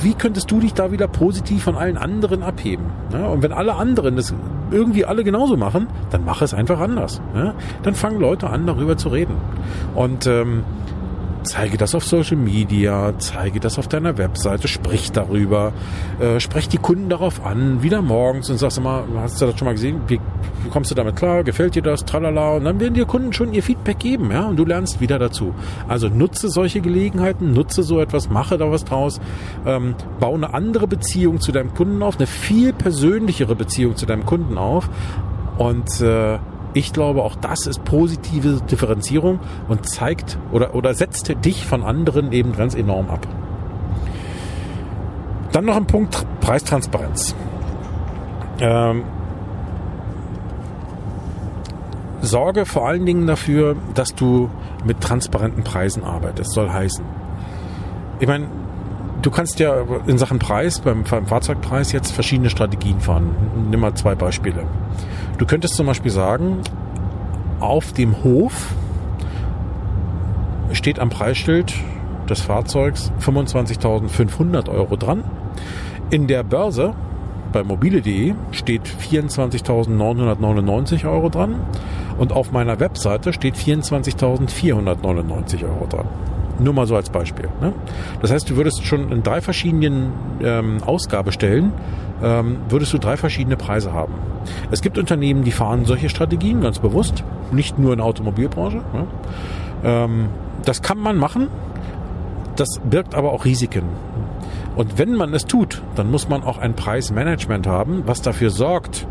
wie 0.02 0.14
könntest 0.14 0.50
du 0.50 0.60
dich 0.60 0.74
da 0.74 0.92
wieder 0.92 1.08
positiv 1.08 1.64
von 1.64 1.76
allen 1.76 1.96
anderen 1.96 2.42
abheben? 2.42 2.86
Ja, 3.12 3.26
und 3.26 3.42
wenn 3.42 3.52
alle 3.52 3.74
anderen 3.74 4.16
das 4.16 4.34
irgendwie 4.70 5.04
alle 5.04 5.24
genauso 5.24 5.56
machen, 5.56 5.86
dann 6.10 6.24
mach 6.24 6.42
es 6.42 6.52
einfach 6.52 6.78
anders. 6.78 7.20
Ja? 7.34 7.54
Dann 7.82 7.94
fangen 7.94 8.20
Leute 8.20 8.50
an, 8.50 8.66
darüber 8.66 8.96
zu 8.96 9.08
reden. 9.08 9.36
Und 9.94 10.26
ähm, 10.26 10.64
zeige 11.44 11.76
das 11.76 11.94
auf 11.94 12.04
Social 12.04 12.36
Media, 12.36 13.12
zeige 13.18 13.60
das 13.60 13.78
auf 13.78 13.88
deiner 13.88 14.18
Webseite, 14.18 14.68
sprich 14.68 15.12
darüber, 15.12 15.72
äh, 16.20 16.40
sprech 16.40 16.68
die 16.68 16.78
Kunden 16.78 17.08
darauf 17.08 17.44
an, 17.44 17.82
wieder 17.82 18.02
morgens 18.02 18.50
und 18.50 18.58
sagst 18.58 18.78
immer, 18.78 19.04
hast 19.16 19.40
du 19.40 19.46
das 19.46 19.58
schon 19.58 19.66
mal 19.66 19.72
gesehen, 19.72 20.00
wie, 20.08 20.20
wie 20.62 20.68
kommst 20.70 20.90
du 20.90 20.94
damit 20.94 21.16
klar, 21.16 21.44
gefällt 21.44 21.74
dir 21.74 21.82
das, 21.82 22.04
tralala, 22.04 22.54
und 22.54 22.64
dann 22.64 22.80
werden 22.80 22.94
dir 22.94 23.04
Kunden 23.04 23.32
schon 23.32 23.52
ihr 23.52 23.62
Feedback 23.62 23.98
geben, 23.98 24.30
ja, 24.30 24.46
und 24.46 24.56
du 24.56 24.64
lernst 24.64 25.00
wieder 25.00 25.18
dazu. 25.18 25.54
Also 25.88 26.08
nutze 26.08 26.48
solche 26.48 26.80
Gelegenheiten, 26.80 27.52
nutze 27.52 27.82
so 27.82 28.00
etwas, 28.00 28.28
mache 28.30 28.58
da 28.58 28.70
was 28.70 28.84
draus, 28.84 29.20
ähm, 29.66 29.94
baue 30.20 30.34
eine 30.34 30.54
andere 30.54 30.86
Beziehung 30.86 31.40
zu 31.40 31.52
deinem 31.52 31.74
Kunden 31.74 32.02
auf, 32.02 32.16
eine 32.16 32.26
viel 32.26 32.72
persönlichere 32.72 33.54
Beziehung 33.54 33.96
zu 33.96 34.06
deinem 34.06 34.26
Kunden 34.26 34.58
auf 34.58 34.88
und 35.58 36.00
äh, 36.00 36.38
ich 36.74 36.92
glaube, 36.92 37.22
auch 37.22 37.36
das 37.36 37.66
ist 37.66 37.84
positive 37.84 38.60
Differenzierung 38.60 39.38
und 39.68 39.88
zeigt 39.88 40.38
oder, 40.52 40.74
oder 40.74 40.92
setzt 40.92 41.32
dich 41.44 41.64
von 41.64 41.82
anderen 41.82 42.32
eben 42.32 42.52
ganz 42.52 42.74
enorm 42.74 43.08
ab. 43.08 43.26
Dann 45.52 45.64
noch 45.64 45.76
ein 45.76 45.86
Punkt 45.86 46.26
Preistransparenz. 46.40 47.34
Ähm, 48.58 49.04
sorge 52.20 52.66
vor 52.66 52.88
allen 52.88 53.06
Dingen 53.06 53.26
dafür, 53.26 53.76
dass 53.94 54.14
du 54.14 54.50
mit 54.84 55.00
transparenten 55.00 55.62
Preisen 55.62 56.02
arbeitest, 56.02 56.52
soll 56.52 56.70
heißen. 56.70 57.04
Ich 58.18 58.26
meine, 58.26 58.48
du 59.22 59.30
kannst 59.30 59.60
ja 59.60 59.76
in 60.06 60.18
Sachen 60.18 60.38
Preis, 60.38 60.80
beim, 60.80 61.04
beim 61.04 61.26
Fahrzeugpreis 61.26 61.92
jetzt 61.92 62.12
verschiedene 62.12 62.50
Strategien 62.50 63.00
fahren. 63.00 63.34
Nimm 63.70 63.80
mal 63.80 63.94
zwei 63.94 64.14
Beispiele. 64.14 64.64
Du 65.38 65.46
könntest 65.46 65.74
zum 65.74 65.86
Beispiel 65.86 66.12
sagen, 66.12 66.60
auf 67.58 67.92
dem 67.92 68.22
Hof 68.22 68.72
steht 70.72 71.00
am 71.00 71.10
Preisschild 71.10 71.74
des 72.28 72.40
Fahrzeugs 72.40 73.10
25.500 73.20 74.70
Euro 74.70 74.94
dran. 74.96 75.24
In 76.10 76.28
der 76.28 76.44
Börse 76.44 76.94
bei 77.52 77.64
mobile.de 77.64 78.34
steht 78.52 78.86
24.999 78.86 81.08
Euro 81.08 81.30
dran 81.30 81.56
und 82.18 82.32
auf 82.32 82.52
meiner 82.52 82.78
Webseite 82.80 83.32
steht 83.32 83.56
24.499 83.56 85.64
Euro 85.64 85.86
dran. 85.88 86.06
Nur 86.58 86.72
mal 86.72 86.86
so 86.86 86.96
als 86.96 87.10
Beispiel. 87.10 87.48
Ne? 87.60 87.72
Das 88.20 88.30
heißt, 88.30 88.48
du 88.48 88.56
würdest 88.56 88.84
schon 88.84 89.10
in 89.10 89.22
drei 89.22 89.40
verschiedenen 89.40 90.12
ähm, 90.42 90.78
Ausgabestellen 90.84 91.72
ähm, 92.22 92.58
würdest 92.68 92.92
du 92.92 92.98
drei 92.98 93.16
verschiedene 93.16 93.56
Preise 93.56 93.92
haben. 93.92 94.14
Es 94.70 94.82
gibt 94.82 94.98
Unternehmen, 94.98 95.44
die 95.44 95.52
fahren 95.52 95.84
solche 95.84 96.08
Strategien 96.08 96.60
ganz 96.60 96.78
bewusst, 96.78 97.24
nicht 97.52 97.78
nur 97.78 97.92
in 97.92 97.98
der 97.98 98.06
Automobilbranche. 98.06 98.78
Ne? 98.78 99.06
Ähm, 99.84 100.28
das 100.64 100.82
kann 100.82 100.98
man 100.98 101.18
machen, 101.18 101.48
das 102.56 102.80
birgt 102.88 103.14
aber 103.14 103.32
auch 103.32 103.44
Risiken. 103.44 103.84
Und 104.76 104.98
wenn 104.98 105.14
man 105.14 105.34
es 105.34 105.46
tut, 105.46 105.82
dann 105.94 106.10
muss 106.10 106.28
man 106.28 106.42
auch 106.42 106.58
ein 106.58 106.74
Preismanagement 106.74 107.66
haben, 107.66 108.02
was 108.06 108.22
dafür 108.22 108.50
sorgt, 108.50 109.06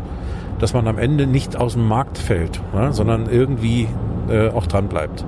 dass 0.58 0.72
man 0.74 0.86
am 0.88 0.98
Ende 0.98 1.26
nicht 1.26 1.56
aus 1.56 1.74
dem 1.74 1.86
Markt 1.86 2.18
fällt, 2.18 2.60
ne? 2.74 2.92
sondern 2.92 3.28
irgendwie 3.28 3.88
äh, 4.28 4.48
auch 4.50 4.66
dran 4.66 4.88
bleibt. 4.88 5.24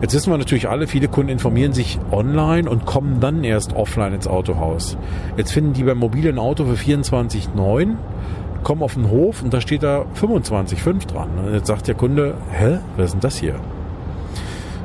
Jetzt 0.00 0.14
wissen 0.14 0.32
wir 0.32 0.38
natürlich 0.38 0.68
alle, 0.68 0.86
viele 0.86 1.08
Kunden 1.08 1.32
informieren 1.32 1.72
sich 1.72 1.98
online 2.12 2.70
und 2.70 2.86
kommen 2.86 3.18
dann 3.20 3.42
erst 3.42 3.74
offline 3.74 4.14
ins 4.14 4.28
Autohaus. 4.28 4.96
Jetzt 5.36 5.52
finden 5.52 5.72
die 5.72 5.82
beim 5.82 5.98
mobilen 5.98 6.38
Auto 6.38 6.64
für 6.64 6.74
24,9 6.74 7.96
kommen 8.62 8.82
auf 8.82 8.94
den 8.94 9.10
Hof 9.10 9.42
und 9.42 9.54
da 9.54 9.60
steht 9.60 9.82
da 9.82 10.04
25,5 10.20 11.06
dran. 11.06 11.30
Und 11.38 11.54
jetzt 11.54 11.66
sagt 11.66 11.88
der 11.88 11.94
Kunde, 11.94 12.34
hä, 12.50 12.78
was 12.96 13.06
ist 13.06 13.12
denn 13.12 13.20
das 13.20 13.36
hier? 13.38 13.54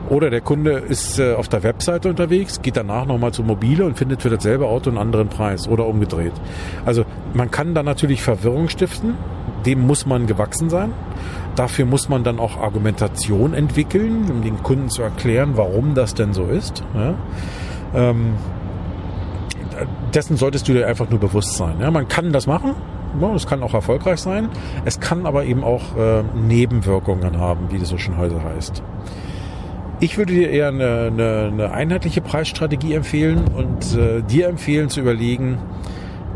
Oder 0.10 0.30
der 0.30 0.42
Kunde 0.42 0.72
ist 0.74 1.18
äh, 1.20 1.34
auf 1.34 1.48
der 1.48 1.64
Webseite 1.64 2.10
unterwegs, 2.10 2.62
geht 2.62 2.76
danach 2.76 3.06
nochmal 3.06 3.32
zu 3.32 3.42
Mobile 3.42 3.86
und 3.86 3.98
findet 3.98 4.22
für 4.22 4.30
dasselbe 4.30 4.68
Auto 4.68 4.90
einen 4.90 5.00
anderen 5.00 5.30
Preis 5.30 5.68
oder 5.68 5.88
umgedreht. 5.88 6.34
Also 6.86 7.06
man 7.34 7.52
kann 7.52 7.74
da 7.74 7.84
natürlich 7.84 8.22
Verwirrung 8.22 8.68
stiften, 8.68 9.16
dem 9.66 9.88
muss 9.88 10.06
man 10.06 10.28
gewachsen 10.28 10.70
sein. 10.70 10.92
Dafür 11.56 11.86
muss 11.86 12.10
man 12.10 12.24
dann 12.24 12.40
auch 12.40 12.58
Argumentation 12.58 13.54
entwickeln, 13.54 14.30
um 14.30 14.42
den 14.42 14.64
Kunden 14.64 14.90
zu 14.90 15.04
erklären, 15.04 15.52
warum 15.56 15.94
das 15.94 16.14
denn 16.16 16.34
so 16.34 16.46
ist. 16.46 16.84
Ja? 16.96 17.14
Ähm, 17.94 18.34
dessen 20.14 20.38
solltest 20.38 20.68
du 20.68 20.74
dir 20.74 20.88
einfach 20.88 21.10
nur 21.10 21.20
bewusst 21.20 21.56
sein. 21.56 21.76
Ja? 21.80 21.92
Man 21.92 22.08
kann 22.08 22.32
das 22.32 22.48
machen, 22.48 22.76
es 23.36 23.46
kann 23.46 23.62
auch 23.62 23.74
erfolgreich 23.74 24.20
sein. 24.20 24.50
Es 24.86 25.00
kann 25.00 25.26
aber 25.26 25.46
eben 25.46 25.64
auch 25.64 25.96
äh, 25.96 26.24
Nebenwirkungen 26.36 27.38
haben, 27.38 27.72
wie 27.72 27.78
das 27.78 27.90
so 27.90 27.98
schon 27.98 28.18
heute 28.18 28.44
heißt. 28.44 28.82
Ich 30.00 30.18
würde 30.18 30.34
dir 30.34 30.50
eher 30.50 30.70
eine, 30.70 31.12
eine, 31.12 31.50
eine 31.52 31.72
einheitliche 31.72 32.22
Preisstrategie 32.22 32.94
empfehlen 32.94 33.44
und 33.56 33.96
äh, 33.96 34.22
dir 34.24 34.48
empfehlen 34.50 34.90
zu 34.90 35.00
überlegen, 35.00 35.60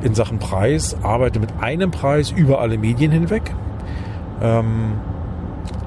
in 0.03 0.13
Sachen 0.13 0.37
Preis, 0.37 0.95
arbeite 1.01 1.39
mit 1.39 1.49
einem 1.59 1.89
Preis 1.89 2.31
über 2.31 2.61
alle 2.61 2.77
Medien 2.77 3.11
hinweg. 3.11 3.53
Ähm, 4.41 4.93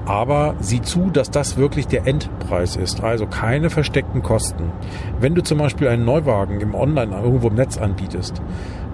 aber 0.05 0.55
sieh 0.59 0.81
zu, 0.81 1.09
dass 1.09 1.31
das 1.31 1.57
wirklich 1.57 1.87
der 1.87 2.07
Endpreis 2.07 2.75
ist. 2.75 3.03
Also 3.03 3.27
keine 3.27 3.69
versteckten 3.69 4.23
Kosten. 4.23 4.71
Wenn 5.19 5.35
du 5.35 5.43
zum 5.43 5.59
Beispiel 5.59 5.87
einen 5.87 6.05
Neuwagen 6.05 6.59
im 6.59 6.75
Online 6.75 7.15
irgendwo 7.21 7.47
im 7.47 7.55
Netz 7.55 7.77
anbietest, 7.77 8.41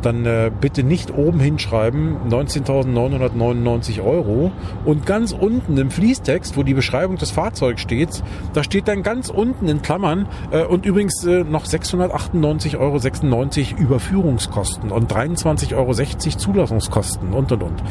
dann 0.01 0.25
äh, 0.25 0.51
bitte 0.59 0.83
nicht 0.83 1.13
oben 1.13 1.39
hinschreiben 1.39 2.17
19.999 2.29 4.03
Euro 4.03 4.51
und 4.85 5.05
ganz 5.05 5.31
unten 5.31 5.77
im 5.77 5.91
Fließtext, 5.91 6.57
wo 6.57 6.63
die 6.63 6.73
Beschreibung 6.73 7.17
des 7.17 7.31
Fahrzeugs 7.31 7.81
steht, 7.81 8.23
da 8.53 8.63
steht 8.63 8.87
dann 8.87 9.03
ganz 9.03 9.29
unten 9.29 9.67
in 9.67 9.81
Klammern 9.81 10.27
äh, 10.51 10.63
und 10.63 10.85
übrigens 10.85 11.23
äh, 11.25 11.43
noch 11.43 11.65
698,96 11.65 12.77
Euro 12.77 13.81
Überführungskosten 13.81 14.91
und 14.91 15.11
23,60 15.11 15.75
Euro 15.75 15.93
Zulassungskosten 16.37 17.33
und 17.33 17.51
und 17.51 17.63
und. 17.63 17.83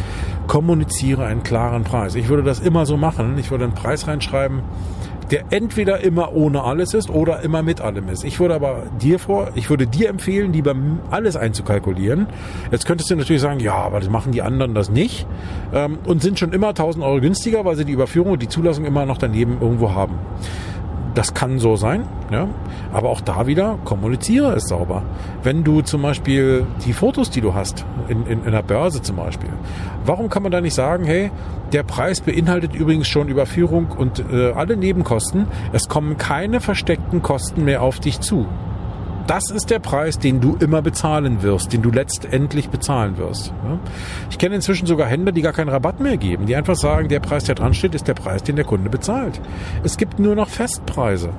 Kommuniziere 0.47 1.25
einen 1.25 1.43
klaren 1.43 1.85
Preis. 1.85 2.15
Ich 2.15 2.29
würde 2.29 2.43
das 2.43 2.61
immer 2.61 2.87
so 2.87 2.97
machen. 2.97 3.39
Ich 3.39 3.51
würde 3.51 3.65
einen 3.65 3.75
Preis 3.75 4.07
reinschreiben, 4.07 4.63
der 5.31 5.45
entweder 5.51 6.01
immer 6.01 6.35
ohne 6.35 6.63
alles 6.63 6.95
ist 6.95 7.11
oder 7.11 7.43
immer 7.43 7.63
mit 7.63 7.81
allem 7.81 8.09
ist. 8.09 8.25
Ich 8.25 8.39
würde 8.41 8.55
aber 8.55 8.85
dir 9.01 9.19
vor, 9.19 9.51
ich 9.55 9.71
würde 9.71 9.87
dir 9.87 10.09
empfehlen, 10.09 10.53
lieber 10.53 10.75
alles 11.11 11.37
einzukalkulieren. 11.37 12.27
Jetzt 12.71 12.87
könntest 12.87 13.11
du 13.11 13.17
natürlich 13.17 13.43
sagen, 13.43 13.61
ja, 13.61 13.75
aber 13.75 14.01
das 14.01 14.09
machen 14.09 14.33
die 14.33 14.43
anderen 14.43 14.75
das 14.75 14.91
nicht 14.91 15.27
ähm, 15.73 15.99
und 16.05 16.23
sind 16.23 16.39
schon 16.39 16.53
immer 16.53 16.69
1000 16.69 17.05
Euro 17.05 17.21
günstiger, 17.21 17.65
weil 17.65 17.77
sie 17.77 17.85
die 17.85 17.93
Überführung 17.93 18.33
und 18.33 18.43
die 18.43 18.49
Zulassung 18.49 18.85
immer 18.85 19.07
noch 19.07 19.19
daneben 19.19 19.59
irgendwo 19.61 19.93
haben. 19.93 20.15
Das 21.17 21.33
kann 21.33 21.59
so 21.59 21.77
sein, 21.77 22.05
ja. 22.31 22.47
Aber 22.93 23.09
auch 23.09 23.23
da 23.23 23.47
wieder 23.47 23.79
kommuniziere 23.85 24.53
es 24.53 24.69
sauber. 24.69 25.03
Wenn 25.43 25.65
du 25.65 25.81
zum 25.81 26.03
Beispiel 26.03 26.67
die 26.85 26.93
Fotos, 26.93 27.31
die 27.31 27.41
du 27.41 27.55
hast, 27.55 27.87
in, 28.09 28.27
in, 28.27 28.45
in 28.45 28.53
der 28.53 28.63
Börse 28.63 29.01
zum 29.01 29.17
Beispiel, 29.17 29.49
warum 30.05 30.29
kann 30.29 30.43
man 30.43 30.53
da 30.53 30.61
nicht 30.61 30.75
sagen, 30.75 31.05
hey, 31.05 31.31
der 31.73 31.85
Preis 31.85 32.21
beinhaltet 32.21 32.75
übrigens 32.75 33.09
schon 33.09 33.29
Überführung 33.29 33.87
und 33.97 34.23
äh, 34.31 34.53
alle 34.53 34.77
Nebenkosten. 34.77 35.47
Es 35.73 35.89
kommen 35.89 36.19
keine 36.19 36.61
versteckten 36.61 37.23
Kosten 37.23 37.65
mehr 37.65 37.81
auf 37.81 37.99
dich 37.99 38.21
zu. 38.21 38.47
Das 39.27 39.51
ist 39.51 39.71
der 39.71 39.81
Preis, 39.81 40.19
den 40.19 40.41
du 40.41 40.57
immer 40.57 40.83
bezahlen 40.83 41.43
wirst, 41.43 41.73
den 41.73 41.83
du 41.83 41.91
letztendlich 41.91 42.69
bezahlen 42.69 43.19
wirst. 43.19 43.53
Ich 44.31 44.39
kenne 44.39 44.55
inzwischen 44.55 44.87
sogar 44.87 45.09
Händler, 45.09 45.33
die 45.33 45.43
gar 45.43 45.53
keinen 45.53 45.69
Rabatt 45.69 46.01
mehr 46.01 46.17
geben, 46.17 46.47
die 46.47 46.55
einfach 46.55 46.77
sagen, 46.77 47.09
der 47.09 47.21
Preis, 47.21 47.45
der 47.45 47.57
dran 47.57 47.75
steht, 47.75 47.95
ist 47.95 48.07
der 48.07 48.15
Preis, 48.15 48.43
den 48.45 48.57
der 48.57 48.65
Kunde 48.65 48.89
bezahlt. 48.89 49.41
Es 49.83 49.97
gibt 49.97 50.19
nur 50.19 50.37
noch 50.37 50.49
Festpreise. 50.49 51.31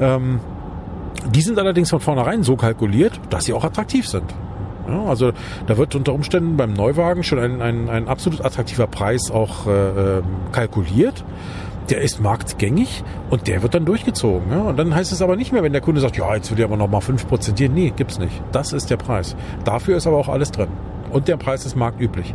Ähm, 0.00 0.40
die 1.32 1.42
sind 1.42 1.58
allerdings 1.58 1.90
von 1.90 2.00
vornherein 2.00 2.42
so 2.42 2.56
kalkuliert, 2.56 3.20
dass 3.30 3.44
sie 3.44 3.52
auch 3.52 3.64
attraktiv 3.64 4.08
sind. 4.08 4.34
Ja, 4.88 5.04
also 5.04 5.32
da 5.66 5.76
wird 5.76 5.94
unter 5.94 6.14
Umständen 6.14 6.56
beim 6.56 6.72
Neuwagen 6.72 7.22
schon 7.22 7.38
ein, 7.38 7.60
ein, 7.60 7.90
ein 7.90 8.08
absolut 8.08 8.42
attraktiver 8.44 8.86
Preis 8.86 9.30
auch 9.30 9.66
äh, 9.66 9.70
ähm, 10.18 10.24
kalkuliert 10.50 11.24
der 11.90 12.00
ist 12.00 12.20
marktgängig 12.20 13.02
und 13.30 13.46
der 13.48 13.62
wird 13.62 13.74
dann 13.74 13.84
durchgezogen. 13.84 14.50
Ja? 14.50 14.60
Und 14.60 14.78
dann 14.78 14.94
heißt 14.94 15.12
es 15.12 15.22
aber 15.22 15.36
nicht 15.36 15.52
mehr, 15.52 15.62
wenn 15.62 15.72
der 15.72 15.80
Kunde 15.80 16.00
sagt, 16.00 16.16
ja, 16.16 16.34
jetzt 16.34 16.50
will 16.50 16.58
ich 16.58 16.64
aber 16.64 16.76
nochmal 16.76 17.00
5% 17.00 17.56
hier. 17.56 17.68
Nee, 17.68 17.92
gibt's 17.94 18.18
nicht. 18.18 18.42
Das 18.52 18.72
ist 18.72 18.90
der 18.90 18.96
Preis. 18.96 19.36
Dafür 19.64 19.96
ist 19.96 20.06
aber 20.06 20.16
auch 20.16 20.28
alles 20.28 20.50
drin. 20.50 20.68
Und 21.10 21.26
der 21.26 21.36
Preis 21.36 21.64
ist 21.64 21.74
marktüblich. 21.74 22.34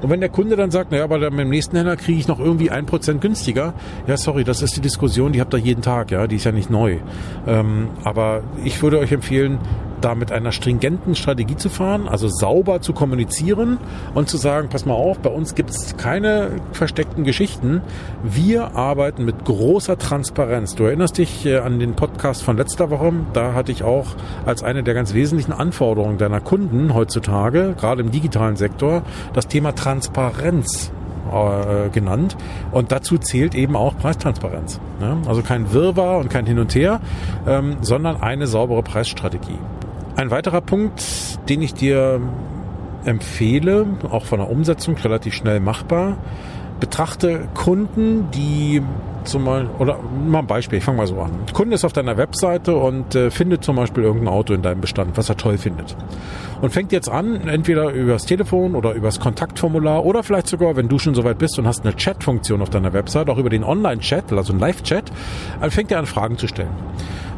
Und 0.00 0.10
wenn 0.10 0.20
der 0.20 0.30
Kunde 0.30 0.56
dann 0.56 0.70
sagt, 0.70 0.90
naja, 0.90 1.04
aber 1.04 1.18
dann 1.18 1.36
beim 1.36 1.50
nächsten 1.50 1.76
Händler 1.76 1.96
kriege 1.96 2.18
ich 2.18 2.26
noch 2.26 2.40
irgendwie 2.40 2.70
ein 2.70 2.86
Prozent 2.86 3.20
günstiger, 3.20 3.74
ja, 4.06 4.16
sorry, 4.16 4.44
das 4.44 4.62
ist 4.62 4.76
die 4.76 4.80
Diskussion, 4.80 5.32
die 5.32 5.40
habt 5.40 5.52
ihr 5.52 5.58
jeden 5.58 5.82
Tag, 5.82 6.10
ja, 6.10 6.26
die 6.26 6.36
ist 6.36 6.44
ja 6.44 6.52
nicht 6.52 6.70
neu. 6.70 6.98
Ähm, 7.46 7.88
aber 8.02 8.42
ich 8.64 8.82
würde 8.82 8.98
euch 8.98 9.12
empfehlen, 9.12 9.58
da 10.04 10.14
mit 10.14 10.32
einer 10.32 10.52
stringenten 10.52 11.14
Strategie 11.14 11.56
zu 11.56 11.70
fahren, 11.70 12.08
also 12.08 12.28
sauber 12.28 12.82
zu 12.82 12.92
kommunizieren 12.92 13.78
und 14.14 14.28
zu 14.28 14.36
sagen, 14.36 14.68
pass 14.68 14.84
mal 14.84 14.94
auf, 14.94 15.18
bei 15.18 15.30
uns 15.30 15.54
gibt 15.54 15.70
es 15.70 15.96
keine 15.96 16.50
versteckten 16.72 17.24
Geschichten. 17.24 17.80
Wir 18.22 18.76
arbeiten 18.76 19.24
mit 19.24 19.44
großer 19.44 19.96
Transparenz. 19.96 20.74
Du 20.74 20.84
erinnerst 20.84 21.16
dich 21.16 21.46
äh, 21.46 21.58
an 21.58 21.78
den 21.78 21.94
Podcast 21.94 22.42
von 22.42 22.56
letzter 22.58 22.90
Woche, 22.90 23.12
da 23.32 23.54
hatte 23.54 23.72
ich 23.72 23.82
auch 23.82 24.08
als 24.44 24.62
eine 24.62 24.82
der 24.82 24.92
ganz 24.92 25.14
wesentlichen 25.14 25.52
Anforderungen 25.52 26.18
deiner 26.18 26.40
Kunden 26.40 26.92
heutzutage, 26.92 27.74
gerade 27.78 28.02
im 28.02 28.10
digitalen 28.10 28.56
Sektor, 28.56 29.02
das 29.32 29.48
Thema 29.48 29.72
Transparenz 29.72 30.92
äh, 31.32 31.88
genannt. 31.88 32.36
Und 32.72 32.92
dazu 32.92 33.16
zählt 33.16 33.54
eben 33.54 33.76
auch 33.76 33.96
Preistransparenz. 33.96 34.80
Ne? 35.00 35.16
Also 35.26 35.42
kein 35.42 35.72
Wirrwarr 35.72 36.18
und 36.18 36.28
kein 36.28 36.46
Hin 36.46 36.58
und 36.58 36.74
Her, 36.74 37.00
ähm, 37.46 37.78
sondern 37.80 38.20
eine 38.22 38.46
saubere 38.46 38.82
Preisstrategie. 38.82 39.58
Ein 40.16 40.30
weiterer 40.30 40.60
Punkt, 40.60 41.02
den 41.48 41.60
ich 41.60 41.74
dir 41.74 42.20
empfehle, 43.04 43.86
auch 44.10 44.24
von 44.24 44.38
der 44.38 44.48
Umsetzung 44.48 44.96
relativ 44.96 45.34
schnell 45.34 45.58
machbar, 45.58 46.16
betrachte 46.78 47.48
Kunden, 47.54 48.30
die 48.32 48.80
zum 49.24 49.44
Beispiel, 49.44 49.70
oder 49.78 49.98
mal 50.26 50.40
ein 50.40 50.46
Beispiel, 50.46 50.78
ich 50.78 50.84
fange 50.84 50.98
mal 50.98 51.06
so 51.06 51.18
an. 51.20 51.32
Kunde 51.52 51.74
ist 51.74 51.84
auf 51.84 51.92
deiner 51.92 52.16
Webseite 52.16 52.76
und 52.76 53.14
äh, 53.14 53.30
findet 53.30 53.64
zum 53.64 53.76
Beispiel 53.76 54.04
irgendein 54.04 54.28
Auto 54.28 54.52
in 54.54 54.62
deinem 54.62 54.80
Bestand, 54.80 55.16
was 55.16 55.28
er 55.28 55.36
toll 55.36 55.58
findet. 55.58 55.96
Und 56.60 56.70
fängt 56.70 56.92
jetzt 56.92 57.08
an, 57.08 57.48
entweder 57.48 57.90
übers 57.90 58.26
Telefon 58.26 58.74
oder 58.74 58.92
übers 58.92 59.20
Kontaktformular 59.20 60.04
oder 60.04 60.22
vielleicht 60.22 60.46
sogar, 60.46 60.76
wenn 60.76 60.88
du 60.88 60.98
schon 60.98 61.14
soweit 61.14 61.38
bist 61.38 61.58
und 61.58 61.66
hast 61.66 61.84
eine 61.84 61.96
Chat-Funktion 61.96 62.62
auf 62.62 62.70
deiner 62.70 62.92
Webseite, 62.92 63.32
auch 63.32 63.38
über 63.38 63.50
den 63.50 63.64
Online-Chat, 63.64 64.32
also 64.32 64.52
ein 64.52 64.58
Live-Chat, 64.58 65.10
fängt 65.70 65.90
er 65.90 65.98
an, 65.98 66.06
Fragen 66.06 66.38
zu 66.38 66.46
stellen. 66.46 66.70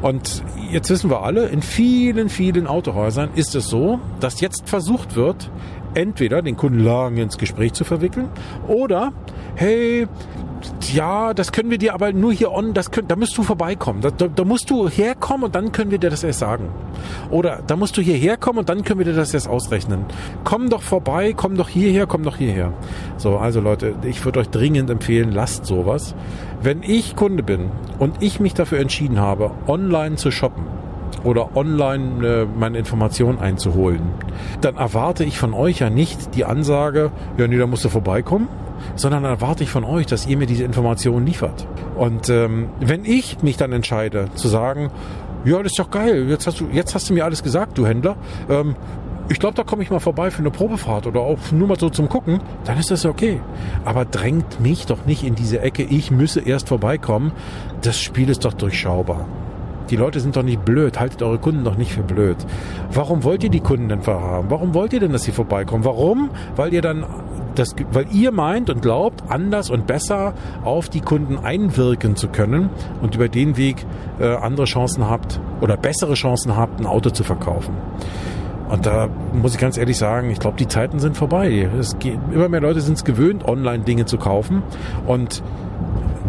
Und 0.07 0.45
jetzt 0.71 0.89
wissen 0.89 1.11
wir 1.11 1.23
alle, 1.25 1.49
in 1.49 1.63
vielen, 1.63 2.29
vielen 2.29 2.69
Autohäusern 2.69 3.31
ist 3.35 3.57
es 3.57 3.67
so, 3.67 3.99
dass 4.21 4.41
jetzt 4.41 4.69
versucht 4.69 5.17
wird, 5.17 5.51
entweder 5.95 6.43
den 6.43 6.57
Kunden 6.57 6.79
lang 6.79 7.17
ins 7.17 7.39
Gespräch 7.39 7.73
zu 7.73 7.83
verwickeln 7.83 8.29
oder, 8.69 9.13
hey, 9.57 10.07
ja, 10.93 11.35
das 11.35 11.53
können 11.53 11.71
wir 11.71 11.79
dir 11.79 11.95
aber 11.95 12.13
nur 12.13 12.33
hier 12.33 12.53
on, 12.53 12.75
das 12.75 12.91
können, 12.91 13.09
da 13.09 13.17
musst 13.17 13.37
du 13.37 13.43
vorbeikommen. 13.43 14.01
Da, 14.01 14.11
da, 14.11 14.29
da, 14.29 14.45
musst 14.45 14.71
du 14.71 14.89
herkommen 14.89 15.45
und 15.45 15.55
dann 15.55 15.73
können 15.73 15.91
wir 15.91 15.99
dir 15.99 16.11
das 16.11 16.25
erst 16.25 16.41
sagen. 16.41 16.69
Oder 17.31 17.61
da 17.67 17.77
musst 17.77 17.97
du 17.97 18.03
hierher 18.03 18.37
kommen 18.37 18.61
und 18.61 18.69
dann 18.69 18.85
können 18.85 18.99
wir 18.99 19.07
dir 19.07 19.15
das 19.15 19.35
erst 19.35 19.49
ausrechnen. 19.49 20.05
Komm 20.45 20.69
doch 20.69 20.83
vorbei, 20.83 21.33
komm 21.35 21.57
doch 21.57 21.69
hierher, 21.69 22.07
komm 22.07 22.23
doch 22.23 22.37
hierher. 22.37 22.73
So, 23.17 23.39
also 23.39 23.61
Leute, 23.61 23.95
ich 24.03 24.25
würde 24.25 24.41
euch 24.41 24.49
dringend 24.49 24.91
empfehlen, 24.91 25.33
lasst 25.33 25.67
sowas. 25.67 26.15
Wenn 26.63 26.83
ich 26.83 27.17
Kunde 27.17 27.43
bin 27.43 27.71
und 27.99 28.23
ich 28.23 28.41
mich 28.41 28.55
dafür 28.55 28.79
entschieden 28.79 29.21
habe, 29.21 29.51
online 29.67 30.17
zu 30.17 30.31
shoppen, 30.31 30.65
oder 31.25 31.57
online 31.57 32.27
äh, 32.27 32.47
meine 32.47 32.79
Informationen 32.79 33.39
einzuholen, 33.39 34.03
dann 34.61 34.77
erwarte 34.77 35.25
ich 35.25 35.39
von 35.39 35.55
euch 35.55 35.81
ja 35.81 35.91
nicht 35.91 36.35
die 36.35 36.45
Ansage, 36.45 37.11
ja, 37.37 37.49
nee, 37.49 37.59
da 37.59 37.67
musst 37.67 37.85
du 37.85 37.89
vorbeikommen, 37.89 38.49
sondern 38.95 39.25
erwarte 39.25 39.65
ich 39.65 39.71
von 39.71 39.85
euch, 39.85 40.07
dass 40.07 40.27
ihr 40.27 40.37
mir 40.37 40.47
diese 40.47 40.65
Informationen 40.65 41.27
liefert. 41.27 41.67
Und 41.97 42.29
ähm, 42.29 42.69
wenn 42.81 43.05
ich 43.05 43.43
mich 43.43 43.57
dann 43.57 43.73
entscheide 43.73 44.29
zu 44.35 44.49
sagen, 44.49 44.91
ja, 45.45 45.63
das 45.63 45.73
ist 45.73 45.79
doch 45.79 45.91
geil, 45.91 46.27
jetzt 46.29 46.47
hast 46.47 46.61
du, 46.61 46.67
jetzt 46.73 46.95
hast 46.95 47.09
du 47.09 47.15
mir 47.15 47.25
alles 47.25 47.43
gesagt, 47.43 47.79
du 47.79 47.87
Händler, 47.87 48.17
ähm, 48.49 48.75
ich 49.29 49.41
glaube, 49.41 49.55
da 49.57 49.65
komme 49.65 49.83
ich 49.83 49.91
mal 49.91 49.99
vorbei 49.99 50.31
für 50.31 50.39
eine 50.39 50.51
Probefahrt 50.51 51.07
oder 51.07 51.21
auch 51.21 51.39
nur 51.51 51.67
mal 51.67 51.79
so 51.79 51.91
zum 51.91 52.09
Gucken, 52.09 52.41
dann 52.65 52.79
ist 52.79 52.93
das 52.93 53.05
okay. 53.05 53.41
Aber 53.85 54.05
drängt 54.05 54.61
mich 54.61 54.87
doch 54.87 55.05
nicht 55.05 55.25
in 55.25 55.35
diese 55.35 55.61
Ecke, 55.61 55.83
ich 55.83 56.13
müsse 56.13 56.41
erst 56.41 56.69
vorbeikommen. 56.69 57.33
Das 57.83 57.99
Spiel 57.99 58.29
ist 58.29 58.45
doch 58.45 58.53
durchschaubar. 58.53 59.27
Die 59.91 59.97
Leute 59.97 60.21
sind 60.21 60.37
doch 60.37 60.43
nicht 60.43 60.65
blöd. 60.65 60.99
Haltet 60.99 61.23
eure 61.23 61.39
Kunden 61.39 61.65
doch 61.65 61.77
nicht 61.77 61.93
für 61.93 62.03
blöd. 62.03 62.37
Warum 62.93 63.23
wollt 63.25 63.45
ihr 63.45 63.51
die 63.51 63.61
Kunden 63.61 63.89
denn 63.89 64.03
verhaben? 64.03 64.51
Warum 64.51 64.75
wollt 64.75 64.93
ihr 64.93 65.01
denn, 65.01 65.13
dass 65.13 65.23
sie 65.23 65.33
vorbeikommen? 65.33 65.85
Warum? 65.85 66.31
Weil 66.57 66.73
ihr 66.73 66.83
dann 66.83 67.05
das, 67.59 67.75
weil 67.93 68.07
ihr 68.13 68.33
meint 68.33 68.71
und 68.71 68.83
glaubt, 68.83 69.25
anders 69.29 69.71
und 69.71 69.87
besser 69.87 70.35
auf 70.65 70.89
die 70.89 71.01
Kunden 71.01 71.39
einwirken 71.39 72.17
zu 72.17 72.29
können 72.29 72.71
und 73.03 73.15
über 73.15 73.29
den 73.29 73.57
Weg 73.57 73.85
äh, 74.21 74.35
andere 74.35 74.65
Chancen 74.65 75.09
habt 75.09 75.41
oder 75.61 75.77
bessere 75.77 76.15
Chancen 76.15 76.57
habt, 76.57 76.81
ein 76.81 76.87
Auto 76.87 77.11
zu 77.11 77.25
verkaufen. 77.25 77.75
Und 78.69 78.85
da 78.85 79.09
muss 79.33 79.55
ich 79.55 79.61
ganz 79.61 79.79
ehrlich 79.79 79.97
sagen, 79.97 80.31
ich 80.31 80.41
glaube, 80.41 80.57
die 80.57 80.67
Zeiten 80.67 80.99
sind 80.99 81.17
vorbei. 81.17 81.69
Es 81.79 81.99
geht, 81.99 82.19
immer 82.33 82.49
mehr 82.49 82.61
Leute 82.61 82.81
sind 82.81 82.95
es 82.95 83.05
gewöhnt, 83.05 83.45
online 83.45 83.85
Dinge 83.85 84.07
zu 84.07 84.19
kaufen. 84.19 84.63
Und 85.07 85.43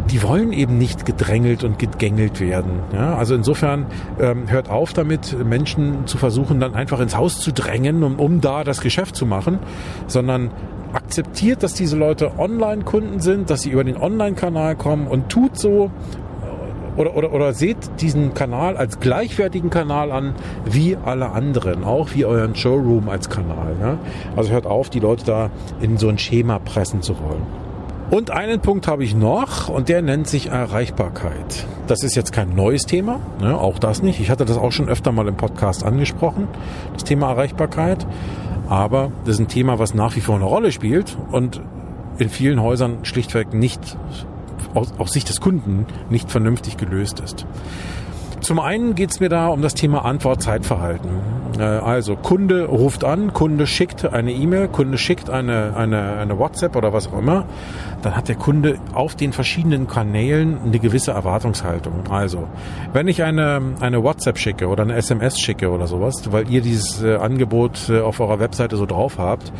die 0.08 0.24
wollen 0.24 0.54
eben 0.54 0.78
nicht 0.78 1.06
gedrängelt 1.06 1.64
und 1.64 1.80
gegängelt 1.80 2.40
werden. 2.40 2.80
Ja, 2.94 3.16
also 3.16 3.36
insofern 3.36 3.86
ähm, 4.20 4.50
hört 4.50 4.70
auf 4.70 4.94
damit, 4.94 5.38
Menschen 5.46 6.08
zu 6.08 6.18
versuchen, 6.18 6.60
dann 6.60 6.76
einfach 6.76 7.00
ins 7.00 7.16
Haus 7.16 7.40
zu 7.40 7.52
drängen, 7.52 8.04
um, 8.04 8.20
um 8.20 8.42
da 8.42 8.64
das 8.64 8.82
Geschäft 8.82 9.16
zu 9.16 9.26
machen, 9.26 9.60
sondern 10.08 10.52
akzeptiert, 10.94 11.64
dass 11.64 11.74
diese 11.74 11.98
Leute 11.98 12.40
Online-Kunden 12.40 13.20
sind, 13.20 13.50
dass 13.50 13.62
sie 13.62 13.72
über 13.72 13.84
den 13.84 13.98
Online-Kanal 13.98 14.76
kommen 14.76 15.08
und 15.08 15.30
tut 15.30 15.58
so 15.60 15.92
oder, 16.96 17.16
oder, 17.16 17.32
oder 17.32 17.54
seht 17.54 17.78
diesen 18.02 18.34
Kanal 18.34 18.76
als 18.76 19.00
gleichwertigen 19.00 19.70
Kanal 19.70 20.12
an 20.12 20.34
wie 20.66 20.98
alle 20.98 21.30
anderen, 21.30 21.84
auch 21.84 22.10
wie 22.16 22.26
euren 22.26 22.56
Showroom 22.56 23.08
als 23.08 23.30
Kanal. 23.30 23.76
Ja? 23.80 24.00
Also 24.36 24.52
hört 24.52 24.66
auf, 24.66 24.90
die 24.90 25.00
Leute 25.00 25.24
da 25.24 25.50
in 25.80 25.98
so 25.98 26.10
ein 26.10 26.18
Schema 26.18 26.60
pressen 26.60 27.02
zu 27.04 27.20
wollen. 27.20 27.67
Und 28.10 28.32
einen 28.32 28.62
Punkt 28.62 28.88
habe 28.88 29.04
ich 29.04 29.16
noch 29.16 29.68
und 29.68 29.90
der 29.90 30.02
nennt 30.02 30.28
sich 30.28 30.48
Erreichbarkeit. 30.48 31.66
Das 31.88 32.04
ist 32.04 32.16
jetzt 32.16 32.32
kein 32.32 32.56
neues 32.56 32.86
Thema, 32.86 33.20
ne, 33.42 33.60
auch 33.60 33.80
das 33.80 34.02
nicht. 34.02 34.22
Ich 34.22 34.30
hatte 34.30 34.46
das 34.46 34.58
auch 34.58 34.72
schon 34.72 34.88
öfter 34.88 35.12
mal 35.12 35.28
im 35.28 35.36
Podcast 35.36 35.84
angesprochen, 35.84 36.48
das 36.94 37.04
Thema 37.04 37.32
Erreichbarkeit. 37.32 38.08
Aber 38.70 39.12
das 39.26 39.36
ist 39.36 39.40
ein 39.40 39.48
Thema, 39.50 39.78
was 39.78 39.94
nach 39.94 40.16
wie 40.16 40.22
vor 40.22 40.36
eine 40.36 40.46
Rolle 40.46 40.72
spielt 40.72 41.18
und 41.32 41.62
in 42.18 42.30
vielen 42.30 42.62
Häusern 42.62 43.00
schlichtweg 43.04 43.54
nicht 43.54 43.98
aus, 44.74 44.94
aus 44.98 45.12
Sicht 45.12 45.28
des 45.28 45.42
Kunden 45.42 45.86
nicht 46.10 46.32
vernünftig 46.32 46.78
gelöst 46.78 47.20
ist. 47.20 47.46
Zum 48.42 48.60
einen 48.60 48.96
geht 48.96 49.12
es 49.12 49.20
mir 49.20 49.30
da 49.30 49.48
um 49.48 49.62
das 49.62 49.74
Thema 49.74 50.06
Antwort-Zeitverhalten. 50.06 51.10
Äh, 51.60 51.64
also 51.64 52.16
Kunde 52.16 52.66
ruft 52.66 53.04
an, 53.04 53.34
Kunde 53.34 53.68
schickt 53.68 54.06
eine 54.06 54.32
E-Mail, 54.32 54.68
Kunde 54.68 54.98
schickt 54.98 55.30
eine, 55.30 55.74
eine, 55.76 56.18
eine 56.18 56.38
WhatsApp 56.38 56.76
oder 56.76 56.94
was 56.94 57.08
auch 57.08 57.20
immer. 57.20 57.46
Dann 58.04 58.16
hat 58.16 58.28
der 58.28 58.36
Kunde 58.36 58.78
auf 58.94 59.16
den 59.16 59.34
verschiedenen 59.34 59.88
Kanälen 59.88 60.60
eine 60.64 60.80
gewisse 60.80 61.12
Erwartungshaltung. 61.12 62.04
Also, 62.10 62.48
wenn 62.94 63.08
ich 63.08 63.24
eine, 63.24 63.62
eine 63.80 64.04
WhatsApp 64.04 64.38
schicke 64.38 64.68
oder 64.68 64.84
eine 64.84 64.96
SMS 64.96 65.40
schicke 65.40 65.72
oder 65.72 65.88
sowas, 65.88 66.32
weil 66.32 66.50
ihr 66.50 66.62
dieses 66.62 67.02
äh, 67.04 67.16
Angebot 67.16 67.90
äh, 67.90 68.02
auf 68.02 68.20
eurer 68.20 68.40
Webseite 68.40 68.78
so 68.78 68.86
drauf 68.86 69.18
habt, 69.18 69.52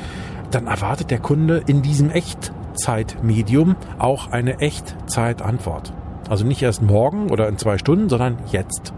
dann 0.52 0.68
erwartet 0.68 1.12
der 1.12 1.20
Kunde 1.20 1.64
in 1.66 1.82
diesem 1.82 2.12
Echtzeitmedium 2.12 3.76
auch 3.98 4.32
eine 4.32 4.60
Echtzeitantwort. 4.60 5.94
Also 6.30 6.46
nicht 6.46 6.62
erst 6.62 6.82
morgen 6.82 7.30
oder 7.30 7.48
in 7.48 7.58
zwei 7.58 7.78
Stunden, 7.78 8.10
sondern 8.10 8.38
jetzt. 8.52 8.94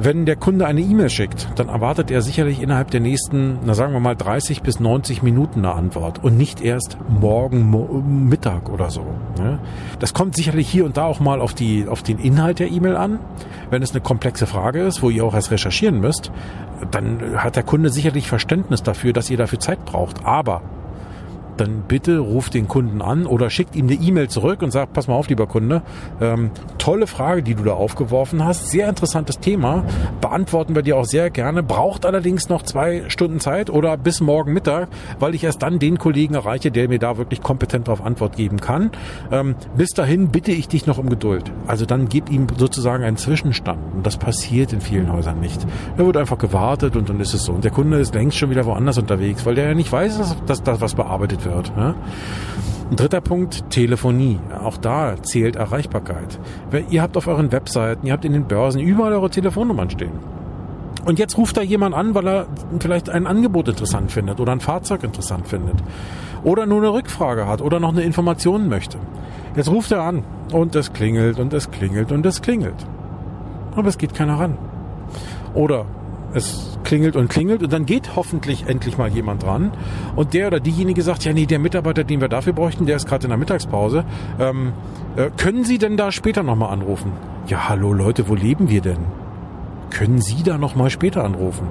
Wenn 0.00 0.26
der 0.26 0.36
Kunde 0.36 0.64
eine 0.64 0.80
E-Mail 0.80 1.10
schickt, 1.10 1.48
dann 1.56 1.68
erwartet 1.68 2.12
er 2.12 2.22
sicherlich 2.22 2.62
innerhalb 2.62 2.88
der 2.92 3.00
nächsten, 3.00 3.58
na 3.64 3.74
sagen 3.74 3.92
wir 3.92 3.98
mal 3.98 4.14
30 4.14 4.62
bis 4.62 4.78
90 4.78 5.24
Minuten 5.24 5.64
eine 5.64 5.74
Antwort 5.74 6.22
und 6.22 6.38
nicht 6.38 6.60
erst 6.60 6.98
morgen 7.08 7.68
Mo 7.68 8.04
Mittag 8.06 8.68
oder 8.68 8.90
so. 8.90 9.04
Ne? 9.38 9.58
Das 9.98 10.14
kommt 10.14 10.36
sicherlich 10.36 10.68
hier 10.68 10.84
und 10.84 10.96
da 10.96 11.06
auch 11.06 11.18
mal 11.18 11.40
auf, 11.40 11.52
die, 11.52 11.88
auf 11.88 12.04
den 12.04 12.20
Inhalt 12.20 12.60
der 12.60 12.70
E-Mail 12.70 12.94
an. 12.94 13.18
Wenn 13.70 13.82
es 13.82 13.90
eine 13.90 14.00
komplexe 14.00 14.46
Frage 14.46 14.82
ist, 14.82 15.02
wo 15.02 15.10
ihr 15.10 15.24
auch 15.24 15.34
erst 15.34 15.50
recherchieren 15.50 15.98
müsst, 15.98 16.30
dann 16.92 17.42
hat 17.42 17.56
der 17.56 17.64
Kunde 17.64 17.90
sicherlich 17.90 18.28
Verständnis 18.28 18.84
dafür, 18.84 19.12
dass 19.12 19.28
ihr 19.30 19.36
dafür 19.36 19.58
Zeit 19.58 19.84
braucht. 19.84 20.24
Aber 20.24 20.62
dann 21.60 21.82
bitte 21.88 22.18
ruft 22.18 22.54
den 22.54 22.68
Kunden 22.68 23.02
an 23.02 23.26
oder 23.26 23.50
schickt 23.50 23.76
ihm 23.76 23.86
eine 23.86 23.94
E-Mail 23.94 24.28
zurück 24.28 24.62
und 24.62 24.70
sagt, 24.70 24.92
pass 24.92 25.08
mal 25.08 25.14
auf, 25.14 25.28
lieber 25.28 25.46
Kunde, 25.46 25.82
ähm, 26.20 26.50
tolle 26.78 27.06
Frage, 27.06 27.42
die 27.42 27.54
du 27.54 27.64
da 27.64 27.72
aufgeworfen 27.72 28.44
hast, 28.44 28.68
sehr 28.68 28.88
interessantes 28.88 29.40
Thema, 29.40 29.84
beantworten 30.20 30.74
wir 30.74 30.82
dir 30.82 30.96
auch 30.96 31.04
sehr 31.04 31.30
gerne, 31.30 31.62
braucht 31.62 32.06
allerdings 32.06 32.48
noch 32.48 32.62
zwei 32.62 33.04
Stunden 33.08 33.40
Zeit 33.40 33.70
oder 33.70 33.96
bis 33.96 34.20
morgen 34.20 34.52
Mittag, 34.52 34.88
weil 35.18 35.34
ich 35.34 35.44
erst 35.44 35.62
dann 35.62 35.78
den 35.78 35.98
Kollegen 35.98 36.34
erreiche, 36.34 36.70
der 36.70 36.88
mir 36.88 36.98
da 36.98 37.18
wirklich 37.18 37.42
kompetent 37.42 37.88
darauf 37.88 38.04
Antwort 38.04 38.36
geben 38.36 38.60
kann. 38.60 38.90
Ähm, 39.32 39.56
bis 39.76 39.90
dahin 39.90 40.28
bitte 40.28 40.52
ich 40.52 40.68
dich 40.68 40.86
noch 40.86 40.98
um 40.98 41.08
Geduld. 41.08 41.50
Also 41.66 41.86
dann 41.86 42.08
gib 42.08 42.30
ihm 42.30 42.46
sozusagen 42.56 43.04
einen 43.04 43.16
Zwischenstand 43.16 43.80
und 43.96 44.06
das 44.06 44.16
passiert 44.16 44.72
in 44.72 44.80
vielen 44.80 45.12
Häusern 45.12 45.40
nicht. 45.40 45.66
Da 45.96 46.06
wird 46.06 46.16
einfach 46.16 46.38
gewartet 46.38 46.96
und 46.96 47.08
dann 47.08 47.20
ist 47.20 47.34
es 47.34 47.44
so. 47.44 47.52
Und 47.52 47.64
der 47.64 47.70
Kunde 47.70 47.98
ist 47.98 48.14
längst 48.14 48.38
schon 48.38 48.50
wieder 48.50 48.64
woanders 48.64 48.98
unterwegs, 48.98 49.44
weil 49.44 49.54
der 49.54 49.68
ja 49.68 49.74
nicht 49.74 49.90
weiß, 49.90 50.36
dass, 50.46 50.62
dass 50.62 50.80
was 50.80 50.94
bearbeitet 50.94 51.44
wird 51.44 51.47
wird. 51.48 51.72
Ja? 51.76 51.94
Ein 52.90 52.96
dritter 52.96 53.20
Punkt, 53.20 53.68
Telefonie. 53.70 54.40
Auch 54.62 54.76
da 54.76 55.22
zählt 55.22 55.56
Erreichbarkeit. 55.56 56.38
Ihr 56.90 57.02
habt 57.02 57.16
auf 57.16 57.26
euren 57.26 57.52
Webseiten, 57.52 58.06
ihr 58.06 58.12
habt 58.12 58.24
in 58.24 58.32
den 58.32 58.46
Börsen 58.46 58.80
überall 58.80 59.12
eure 59.12 59.30
Telefonnummern 59.30 59.90
stehen. 59.90 60.12
Und 61.04 61.18
jetzt 61.18 61.36
ruft 61.38 61.56
da 61.56 61.62
jemand 61.62 61.94
an, 61.94 62.14
weil 62.14 62.26
er 62.26 62.46
vielleicht 62.80 63.08
ein 63.08 63.26
Angebot 63.26 63.68
interessant 63.68 64.10
findet 64.12 64.40
oder 64.40 64.52
ein 64.52 64.60
Fahrzeug 64.60 65.04
interessant 65.04 65.48
findet. 65.48 65.76
Oder 66.44 66.66
nur 66.66 66.78
eine 66.78 66.92
Rückfrage 66.92 67.46
hat 67.46 67.60
oder 67.60 67.80
noch 67.80 67.90
eine 67.90 68.02
Information 68.02 68.68
möchte. 68.68 68.98
Jetzt 69.56 69.70
ruft 69.70 69.90
er 69.92 70.02
an 70.02 70.22
und 70.52 70.74
es 70.74 70.92
klingelt 70.92 71.38
und 71.38 71.52
es 71.52 71.70
klingelt 71.70 72.12
und 72.12 72.24
es 72.26 72.42
klingelt. 72.42 72.86
Aber 73.74 73.88
es 73.88 73.98
geht 73.98 74.14
keiner 74.14 74.38
ran. 74.38 74.58
Oder 75.54 75.86
es 76.34 76.78
klingelt 76.84 77.16
und 77.16 77.28
klingelt 77.28 77.62
und 77.62 77.72
dann 77.72 77.86
geht 77.86 78.16
hoffentlich 78.16 78.66
endlich 78.66 78.98
mal 78.98 79.08
jemand 79.08 79.42
dran 79.42 79.72
und 80.16 80.34
der 80.34 80.48
oder 80.48 80.60
diejenige 80.60 81.02
sagt, 81.02 81.24
ja 81.24 81.32
nee, 81.32 81.46
der 81.46 81.58
Mitarbeiter, 81.58 82.04
den 82.04 82.20
wir 82.20 82.28
dafür 82.28 82.52
bräuchten, 82.52 82.86
der 82.86 82.96
ist 82.96 83.06
gerade 83.06 83.24
in 83.24 83.30
der 83.30 83.38
Mittagspause. 83.38 84.04
Ähm, 84.38 84.72
äh, 85.16 85.30
können 85.36 85.64
Sie 85.64 85.78
denn 85.78 85.96
da 85.96 86.12
später 86.12 86.42
nochmal 86.42 86.72
anrufen? 86.72 87.12
Ja, 87.46 87.68
hallo 87.68 87.92
Leute, 87.92 88.28
wo 88.28 88.34
leben 88.34 88.68
wir 88.68 88.80
denn? 88.80 89.06
Können 89.90 90.20
Sie 90.20 90.42
da 90.42 90.58
nochmal 90.58 90.90
später 90.90 91.24
anrufen? 91.24 91.68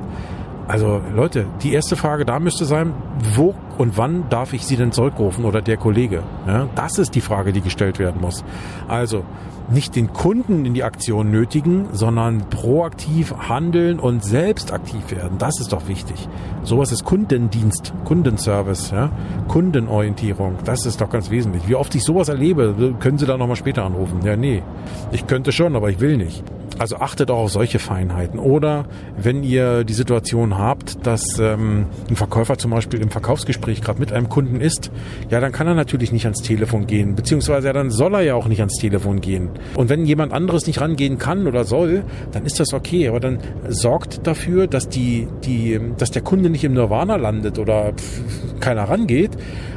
Also 0.67 1.01
Leute, 1.15 1.45
die 1.63 1.73
erste 1.73 1.95
Frage 1.95 2.25
da 2.25 2.39
müsste 2.39 2.65
sein, 2.65 2.93
wo 3.35 3.55
und 3.77 3.97
wann 3.97 4.27
darf 4.29 4.53
ich 4.53 4.65
Sie 4.65 4.75
denn 4.75 4.91
zurückrufen 4.91 5.45
oder 5.45 5.61
der 5.61 5.77
Kollege? 5.77 6.23
Ja, 6.45 6.67
das 6.75 6.97
ist 6.97 7.15
die 7.15 7.21
Frage, 7.21 7.53
die 7.53 7.61
gestellt 7.61 7.99
werden 7.99 8.19
muss. 8.21 8.43
Also 8.87 9.23
nicht 9.69 9.95
den 9.95 10.13
Kunden 10.13 10.65
in 10.65 10.73
die 10.73 10.83
Aktion 10.83 11.29
nötigen, 11.29 11.87
sondern 11.91 12.49
proaktiv 12.49 13.33
handeln 13.49 13.99
und 13.99 14.23
selbst 14.23 14.71
aktiv 14.73 15.11
werden. 15.11 15.37
Das 15.37 15.59
ist 15.59 15.73
doch 15.73 15.87
wichtig. 15.87 16.27
Sowas 16.63 16.91
ist 16.91 17.03
Kundendienst, 17.03 17.93
Kundenservice, 18.05 18.91
ja? 18.91 19.11
Kundenorientierung. 19.47 20.55
Das 20.63 20.85
ist 20.85 21.01
doch 21.01 21.09
ganz 21.09 21.29
wesentlich. 21.29 21.67
Wie 21.67 21.75
oft 21.75 21.93
ich 21.95 22.03
sowas 22.03 22.29
erlebe, 22.29 22.95
können 22.99 23.17
Sie 23.17 23.25
da 23.25 23.37
nochmal 23.37 23.57
später 23.57 23.83
anrufen. 23.83 24.19
Ja, 24.23 24.35
nee. 24.35 24.63
Ich 25.11 25.27
könnte 25.27 25.51
schon, 25.51 25.75
aber 25.75 25.89
ich 25.89 25.99
will 25.99 26.17
nicht. 26.17 26.43
Also 26.79 26.97
achtet 26.97 27.31
auch 27.31 27.39
auf 27.39 27.51
solche 27.51 27.79
Feinheiten. 27.79 28.39
Oder 28.39 28.85
wenn 29.17 29.43
ihr 29.43 29.83
die 29.83 29.93
Situation 29.93 30.57
habt, 30.57 31.05
dass 31.05 31.39
ähm, 31.39 31.87
ein 32.09 32.15
Verkäufer 32.15 32.57
zum 32.57 32.71
Beispiel 32.71 33.01
im 33.01 33.09
Verkaufsgespräch 33.09 33.81
gerade 33.81 33.99
mit 33.99 34.13
einem 34.13 34.29
Kunden 34.29 34.61
ist, 34.61 34.91
ja, 35.29 35.39
dann 35.39 35.51
kann 35.51 35.67
er 35.67 35.73
natürlich 35.73 36.11
nicht 36.11 36.25
ans 36.25 36.41
Telefon 36.41 36.85
gehen. 36.85 37.15
Beziehungsweise 37.15 37.67
ja, 37.67 37.73
dann 37.73 37.89
soll 37.89 38.13
er 38.13 38.21
ja 38.21 38.35
auch 38.35 38.47
nicht 38.47 38.59
ans 38.59 38.75
Telefon 38.75 39.21
gehen. 39.21 39.49
Und 39.75 39.89
wenn 39.89 40.05
jemand 40.05 40.33
anderes 40.33 40.67
nicht 40.67 40.79
rangehen 40.79 41.17
kann 41.17 41.47
oder 41.47 41.63
soll, 41.63 42.03
dann 42.31 42.45
ist 42.45 42.59
das 42.59 42.73
okay. 42.73 43.07
Aber 43.07 43.19
dann 43.19 43.39
sorgt 43.67 44.27
dafür, 44.27 44.67
dass 44.67 44.87
die, 44.87 45.27
die, 45.43 45.79
dass 45.97 46.11
der 46.11 46.21
Kunde 46.21 46.49
nicht 46.49 46.63
im 46.63 46.73
Nirvana 46.73 47.15
landet 47.15 47.57
oder 47.57 47.93
pff, 47.93 48.59
keiner 48.59 48.83
rangeht, 48.83 49.31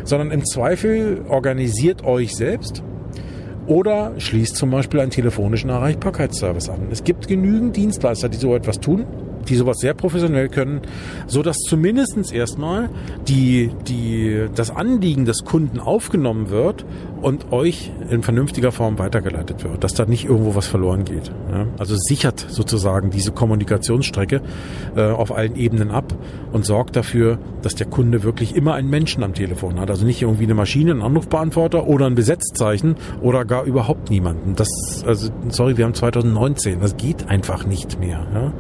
sondern 0.05 0.31
im 0.31 0.45
Zweifel 0.45 1.23
organisiert 1.29 2.05
euch 2.05 2.35
selbst 2.35 2.83
oder 3.71 4.13
schließt 4.19 4.57
zum 4.57 4.71
Beispiel 4.71 4.99
einen 4.99 5.13
telefonischen 5.13 5.71
Erreichbarkeitsservice 5.71 6.69
an. 6.71 6.89
Es 6.91 7.05
gibt 7.05 7.29
genügend 7.29 7.77
Dienstleister, 7.77 8.29
die 8.29 8.37
so 8.37 8.57
etwas 8.57 8.81
tun 8.81 9.07
die 9.48 9.57
sowas 9.57 9.79
sehr 9.79 9.94
professionell 9.94 10.48
können, 10.48 10.81
so 11.26 11.42
dass 11.42 11.57
zumindestens 11.59 12.33
erstmal 12.33 12.88
die, 13.29 13.70
die, 13.87 14.46
das 14.55 14.70
Anliegen 14.70 15.24
des 15.24 15.44
Kunden 15.44 15.81
aufgenommen 15.81 16.50
wird 16.50 16.85
und 17.22 17.53
euch 17.53 17.92
in 18.09 18.22
vernünftiger 18.22 18.72
Form 18.72 18.98
weitergeleitet 18.98 19.62
wird, 19.64 19.85
dass 19.85 19.94
da 19.94 20.07
nicht 20.07 20.24
irgendwo 20.24 20.55
was 20.55 20.66
verloren 20.66 21.05
geht. 21.05 21.31
Ja? 21.50 21.66
Also 21.79 21.94
sichert 21.96 22.44
sozusagen 22.48 23.11
diese 23.11 23.33
Kommunikationsstrecke 23.33 24.40
äh, 24.96 25.03
auf 25.03 25.33
allen 25.33 25.57
Ebenen 25.57 25.90
ab 25.90 26.14
und 26.53 26.64
sorgt 26.64 26.96
dafür, 26.96 27.38
dass 27.62 27.74
der 27.74 27.87
Kunde 27.87 28.22
wirklich 28.22 28.57
immer 28.57 28.74
einen 28.74 28.90
Menschen 28.90 29.22
am 29.22 29.35
Telefon 29.35 29.79
hat. 29.79 29.90
Also 29.90 30.05
nicht 30.05 30.22
irgendwie 30.22 30.44
eine 30.44 30.55
Maschine, 30.55 30.92
einen 30.92 31.03
Anrufbeantworter 31.03 31.87
oder 31.87 32.07
ein 32.07 32.14
Besetzzeichen 32.14 32.96
oder 33.20 33.44
gar 33.44 33.64
überhaupt 33.64 34.11
niemanden. 34.11 34.55
Das, 34.57 34.68
also, 35.07 35.31
sorry, 35.48 35.76
wir 35.76 35.85
haben 35.85 35.94
2019, 35.94 36.81
das 36.81 36.96
geht 36.96 37.29
einfach 37.29 37.66
nicht 37.66 38.00
mehr. 38.00 38.26
Ja? 38.33 38.53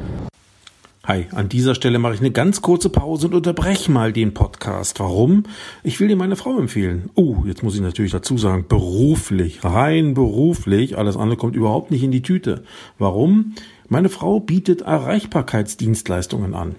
Hi, 1.10 1.26
an 1.32 1.48
dieser 1.48 1.74
Stelle 1.74 1.98
mache 1.98 2.14
ich 2.14 2.20
eine 2.20 2.30
ganz 2.30 2.62
kurze 2.62 2.88
Pause 2.88 3.26
und 3.26 3.34
unterbreche 3.34 3.90
mal 3.90 4.12
den 4.12 4.32
Podcast. 4.32 5.00
Warum? 5.00 5.42
Ich 5.82 5.98
will 5.98 6.06
dir 6.06 6.14
meine 6.14 6.36
Frau 6.36 6.56
empfehlen. 6.56 7.10
Oh, 7.16 7.22
uh, 7.22 7.46
jetzt 7.46 7.64
muss 7.64 7.74
ich 7.74 7.80
natürlich 7.80 8.12
dazu 8.12 8.38
sagen, 8.38 8.66
beruflich, 8.68 9.64
rein 9.64 10.14
beruflich. 10.14 10.96
Alles 10.96 11.16
andere 11.16 11.36
kommt 11.36 11.56
überhaupt 11.56 11.90
nicht 11.90 12.04
in 12.04 12.12
die 12.12 12.22
Tüte. 12.22 12.62
Warum? 13.00 13.56
Meine 13.88 14.08
Frau 14.08 14.38
bietet 14.38 14.82
Erreichbarkeitsdienstleistungen 14.82 16.54
an. 16.54 16.76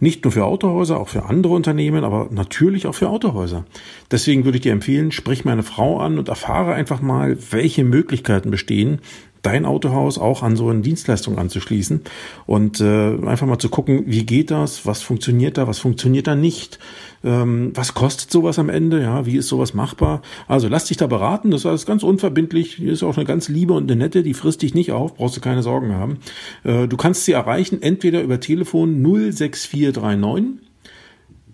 Nicht 0.00 0.24
nur 0.24 0.32
für 0.32 0.46
Autohäuser, 0.46 0.98
auch 0.98 1.08
für 1.08 1.26
andere 1.26 1.52
Unternehmen, 1.52 2.04
aber 2.04 2.28
natürlich 2.30 2.86
auch 2.86 2.94
für 2.94 3.10
Autohäuser. 3.10 3.66
Deswegen 4.10 4.46
würde 4.46 4.56
ich 4.56 4.62
dir 4.62 4.72
empfehlen, 4.72 5.12
sprich 5.12 5.44
meine 5.44 5.62
Frau 5.62 5.98
an 5.98 6.18
und 6.18 6.30
erfahre 6.30 6.72
einfach 6.72 7.02
mal, 7.02 7.36
welche 7.50 7.84
Möglichkeiten 7.84 8.50
bestehen, 8.50 9.00
dein 9.44 9.66
Autohaus 9.66 10.18
auch 10.18 10.42
an 10.42 10.56
so 10.56 10.68
eine 10.68 10.80
Dienstleistung 10.80 11.38
anzuschließen 11.38 12.00
und 12.46 12.80
äh, 12.80 13.16
einfach 13.26 13.46
mal 13.46 13.58
zu 13.58 13.68
gucken, 13.68 14.04
wie 14.06 14.24
geht 14.24 14.50
das, 14.50 14.86
was 14.86 15.02
funktioniert 15.02 15.58
da, 15.58 15.68
was 15.68 15.78
funktioniert 15.78 16.26
da 16.26 16.34
nicht, 16.34 16.78
ähm, 17.22 17.72
was 17.74 17.94
kostet 17.94 18.30
sowas 18.30 18.58
am 18.58 18.68
Ende, 18.68 19.02
ja, 19.02 19.26
wie 19.26 19.36
ist 19.36 19.48
sowas 19.48 19.74
machbar. 19.74 20.22
Also 20.48 20.68
lass 20.68 20.86
dich 20.86 20.96
da 20.96 21.06
beraten, 21.06 21.50
das 21.50 21.60
ist 21.60 21.66
alles 21.66 21.86
ganz 21.86 22.02
unverbindlich, 22.02 22.74
hier 22.74 22.92
ist 22.92 23.02
auch 23.02 23.16
eine 23.16 23.26
ganz 23.26 23.48
liebe 23.48 23.74
und 23.74 23.90
eine 23.90 23.96
nette, 23.96 24.22
die 24.22 24.34
frisst 24.34 24.62
dich 24.62 24.74
nicht 24.74 24.92
auf, 24.92 25.14
brauchst 25.14 25.36
du 25.36 25.40
keine 25.40 25.62
Sorgen 25.62 25.92
haben. 25.92 26.18
Äh, 26.64 26.88
du 26.88 26.96
kannst 26.96 27.24
sie 27.24 27.32
erreichen, 27.32 27.82
entweder 27.82 28.22
über 28.22 28.40
Telefon 28.40 29.04
06439 29.04 30.64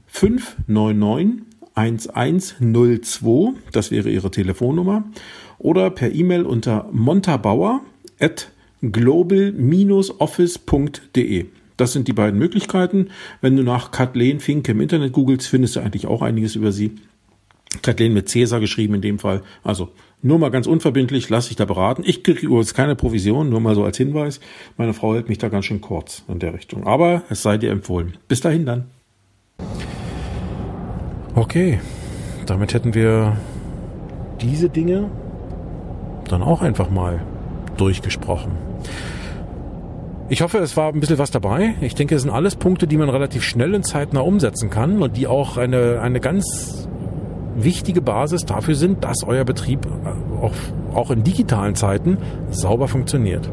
599 0.07 1.44
1102, 1.74 3.55
das 3.72 3.90
wäre 3.90 4.11
ihre 4.11 4.31
Telefonnummer 4.31 5.05
oder 5.61 5.90
per 5.90 6.12
E-Mail 6.12 6.42
unter 6.42 6.88
montabauer 6.90 7.83
at 8.18 8.51
global-office.de. 8.83 11.46
Das 11.77 11.92
sind 11.92 12.09
die 12.09 12.12
beiden 12.12 12.38
Möglichkeiten. 12.38 13.11
Wenn 13.40 13.57
du 13.57 13.62
nach 13.62 13.90
Kathleen 13.90 14.40
Finke 14.40 14.73
im 14.73 14.81
Internet 14.81 15.12
googelst, 15.12 15.49
findest 15.49 15.77
du 15.77 15.81
eigentlich 15.81 16.07
auch 16.07 16.23
einiges 16.23 16.57
über 16.57 16.73
sie. 16.73 16.96
Kathleen 17.83 18.12
mit 18.12 18.29
Cäsar 18.29 18.61
geschrieben 18.61 18.94
in 18.94 19.01
dem 19.01 19.18
Fall. 19.18 19.42
Also 19.62 19.90
nur 20.23 20.38
mal 20.38 20.51
ganz 20.51 20.66
unverbindlich, 20.66 21.31
lass 21.31 21.49
dich 21.49 21.57
da 21.57 21.64
beraten. 21.64 22.03
Ich 22.05 22.23
kriege 22.23 22.44
übrigens 22.44 22.75
keine 22.75 22.96
Provision, 22.96 23.49
nur 23.49 23.61
mal 23.61 23.75
so 23.75 23.85
als 23.85 23.96
Hinweis. 23.96 24.40
Meine 24.77 24.92
Frau 24.92 25.14
hält 25.14 25.29
mich 25.29 25.38
da 25.38 25.49
ganz 25.49 25.66
schön 25.66 25.81
kurz 25.81 26.25
in 26.29 26.40
der 26.40 26.53
Richtung. 26.53 26.87
Aber 26.87 27.23
es 27.31 27.42
sei 27.42 27.59
dir 27.59 27.70
empfohlen. 27.70 28.16
Bis 28.29 28.40
dahin 28.40 28.66
dann. 28.66 28.87
Okay, 31.35 31.81
damit 32.46 32.75
hätten 32.75 32.94
wir 32.94 33.37
diese 34.40 34.68
Dinge 34.68 35.11
dann 36.33 36.43
auch 36.43 36.62
einfach 36.62 36.90
mal 36.90 37.21
durchgesprochen. 37.77 38.53
Ich 40.29 40.43
hoffe, 40.43 40.59
es 40.59 40.77
war 40.77 40.93
ein 40.93 41.01
bisschen 41.01 41.19
was 41.19 41.33
dabei. 41.33 41.75
Ich 41.81 41.97
denke, 41.97 42.14
es 42.14 42.23
sind 42.23 42.31
alles 42.31 42.55
Punkte, 42.55 42.87
die 42.87 42.97
man 42.97 43.09
relativ 43.09 43.43
schnell 43.43 43.75
und 43.75 43.85
zeitnah 43.85 44.21
umsetzen 44.21 44.71
kann 44.71 45.03
und 45.03 45.16
die 45.16 45.27
auch 45.27 45.57
eine, 45.57 46.01
eine 46.01 46.21
ganz 46.21 46.88
wichtige 47.57 48.01
Basis 48.01 48.47
dafür 48.47 48.77
sind, 48.77 49.03
dass 49.03 49.25
euer 49.25 49.45
Betrieb 49.45 49.88
auch, 50.40 50.53
auch 50.95 51.11
in 51.11 51.25
digitalen 51.25 51.75
Zeiten 51.75 52.19
sauber 52.51 52.87
funktioniert. 52.87 53.51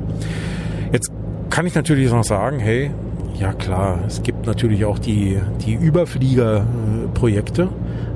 Jetzt 0.92 1.12
kann 1.50 1.66
ich 1.66 1.74
natürlich 1.74 2.12
noch 2.12 2.24
sagen, 2.24 2.60
hey, 2.60 2.92
ja 3.40 3.54
klar, 3.54 4.00
es 4.06 4.24
gibt 4.24 4.46
natürlich 4.46 4.86
auch 4.86 5.00
die, 5.00 5.40
die 5.66 5.74
Überfliegerprojekte, 5.74 7.70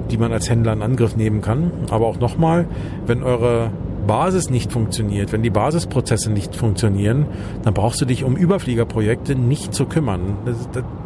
die 0.09 0.17
man 0.17 0.31
als 0.31 0.49
Händler 0.49 0.73
in 0.73 0.81
Angriff 0.81 1.15
nehmen 1.15 1.41
kann. 1.41 1.71
Aber 1.89 2.07
auch 2.07 2.19
nochmal, 2.19 2.67
wenn 3.05 3.23
eure 3.23 3.71
Basis 4.01 4.49
nicht 4.49 4.71
funktioniert, 4.71 5.31
wenn 5.31 5.43
die 5.43 5.49
Basisprozesse 5.49 6.31
nicht 6.31 6.55
funktionieren, 6.55 7.25
dann 7.63 7.73
brauchst 7.73 8.01
du 8.01 8.05
dich 8.05 8.23
um 8.23 8.35
Überfliegerprojekte 8.35 9.35
nicht 9.35 9.73
zu 9.73 9.85
kümmern. 9.85 10.37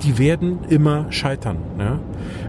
Die 0.03 0.17
werden 0.17 0.59
immer 0.69 1.11
scheitern. 1.11 1.57
Ne? 1.77 1.99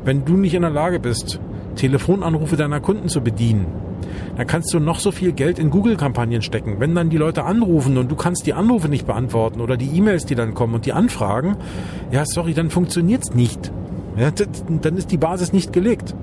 Wenn 0.04 0.24
du 0.24 0.36
nicht 0.36 0.54
in 0.54 0.62
der 0.62 0.70
Lage 0.70 1.00
bist, 1.00 1.40
Telefonanrufe 1.74 2.56
deiner 2.56 2.80
Kunden 2.80 3.08
zu 3.08 3.20
bedienen, 3.20 3.66
dann 4.36 4.46
kannst 4.46 4.72
du 4.72 4.80
noch 4.80 4.98
so 4.98 5.12
viel 5.12 5.32
Geld 5.32 5.58
in 5.58 5.70
Google-Kampagnen 5.70 6.42
stecken. 6.42 6.76
Wenn 6.78 6.94
dann 6.94 7.10
die 7.10 7.16
Leute 7.16 7.44
anrufen 7.44 7.96
und 7.98 8.10
du 8.10 8.16
kannst 8.16 8.46
die 8.46 8.54
Anrufe 8.54 8.88
nicht 8.88 9.06
beantworten 9.06 9.60
oder 9.60 9.76
die 9.76 9.96
E-Mails, 9.96 10.26
die 10.26 10.34
dann 10.34 10.54
kommen 10.54 10.74
und 10.74 10.86
die 10.86 10.92
Anfragen, 10.92 11.56
ja, 12.10 12.24
sorry, 12.24 12.54
dann 12.54 12.70
funktioniert's 12.70 13.34
nicht. 13.34 13.72
Ja, 14.16 14.30
dann 14.30 14.96
ist 14.96 15.10
die 15.10 15.18
Basis 15.18 15.52
nicht 15.52 15.72
gelegt. 15.72 16.14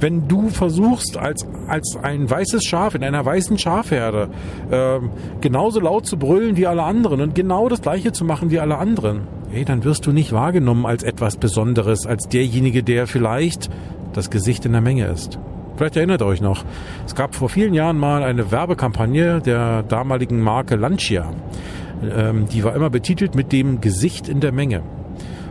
Wenn 0.00 0.28
du 0.28 0.48
versuchst, 0.48 1.18
als, 1.18 1.46
als 1.68 1.98
ein 2.02 2.28
weißes 2.28 2.64
Schaf 2.64 2.94
in 2.94 3.04
einer 3.04 3.24
weißen 3.24 3.58
Schafherde 3.58 4.30
äh, 4.70 4.98
genauso 5.42 5.78
laut 5.78 6.06
zu 6.06 6.16
brüllen 6.16 6.56
wie 6.56 6.66
alle 6.66 6.82
anderen 6.82 7.20
und 7.20 7.34
genau 7.34 7.68
das 7.68 7.82
gleiche 7.82 8.10
zu 8.12 8.24
machen 8.24 8.50
wie 8.50 8.58
alle 8.58 8.78
anderen, 8.78 9.28
hey, 9.50 9.64
dann 9.64 9.84
wirst 9.84 10.06
du 10.06 10.12
nicht 10.12 10.32
wahrgenommen 10.32 10.86
als 10.86 11.02
etwas 11.02 11.36
Besonderes, 11.36 12.06
als 12.06 12.28
derjenige, 12.28 12.82
der 12.82 13.06
vielleicht 13.06 13.68
das 14.14 14.30
Gesicht 14.30 14.64
in 14.64 14.72
der 14.72 14.80
Menge 14.80 15.06
ist. 15.06 15.38
Vielleicht 15.76 15.96
erinnert 15.96 16.22
euch 16.22 16.40
noch, 16.40 16.64
es 17.06 17.14
gab 17.14 17.34
vor 17.34 17.48
vielen 17.48 17.74
Jahren 17.74 17.98
mal 17.98 18.22
eine 18.22 18.50
Werbekampagne 18.50 19.40
der 19.40 19.82
damaligen 19.82 20.40
Marke 20.40 20.76
Lancia. 20.76 21.30
Ähm, 22.02 22.46
die 22.48 22.64
war 22.64 22.74
immer 22.74 22.90
betitelt 22.90 23.34
mit 23.34 23.52
dem 23.52 23.80
Gesicht 23.80 24.28
in 24.28 24.40
der 24.40 24.52
Menge. 24.52 24.82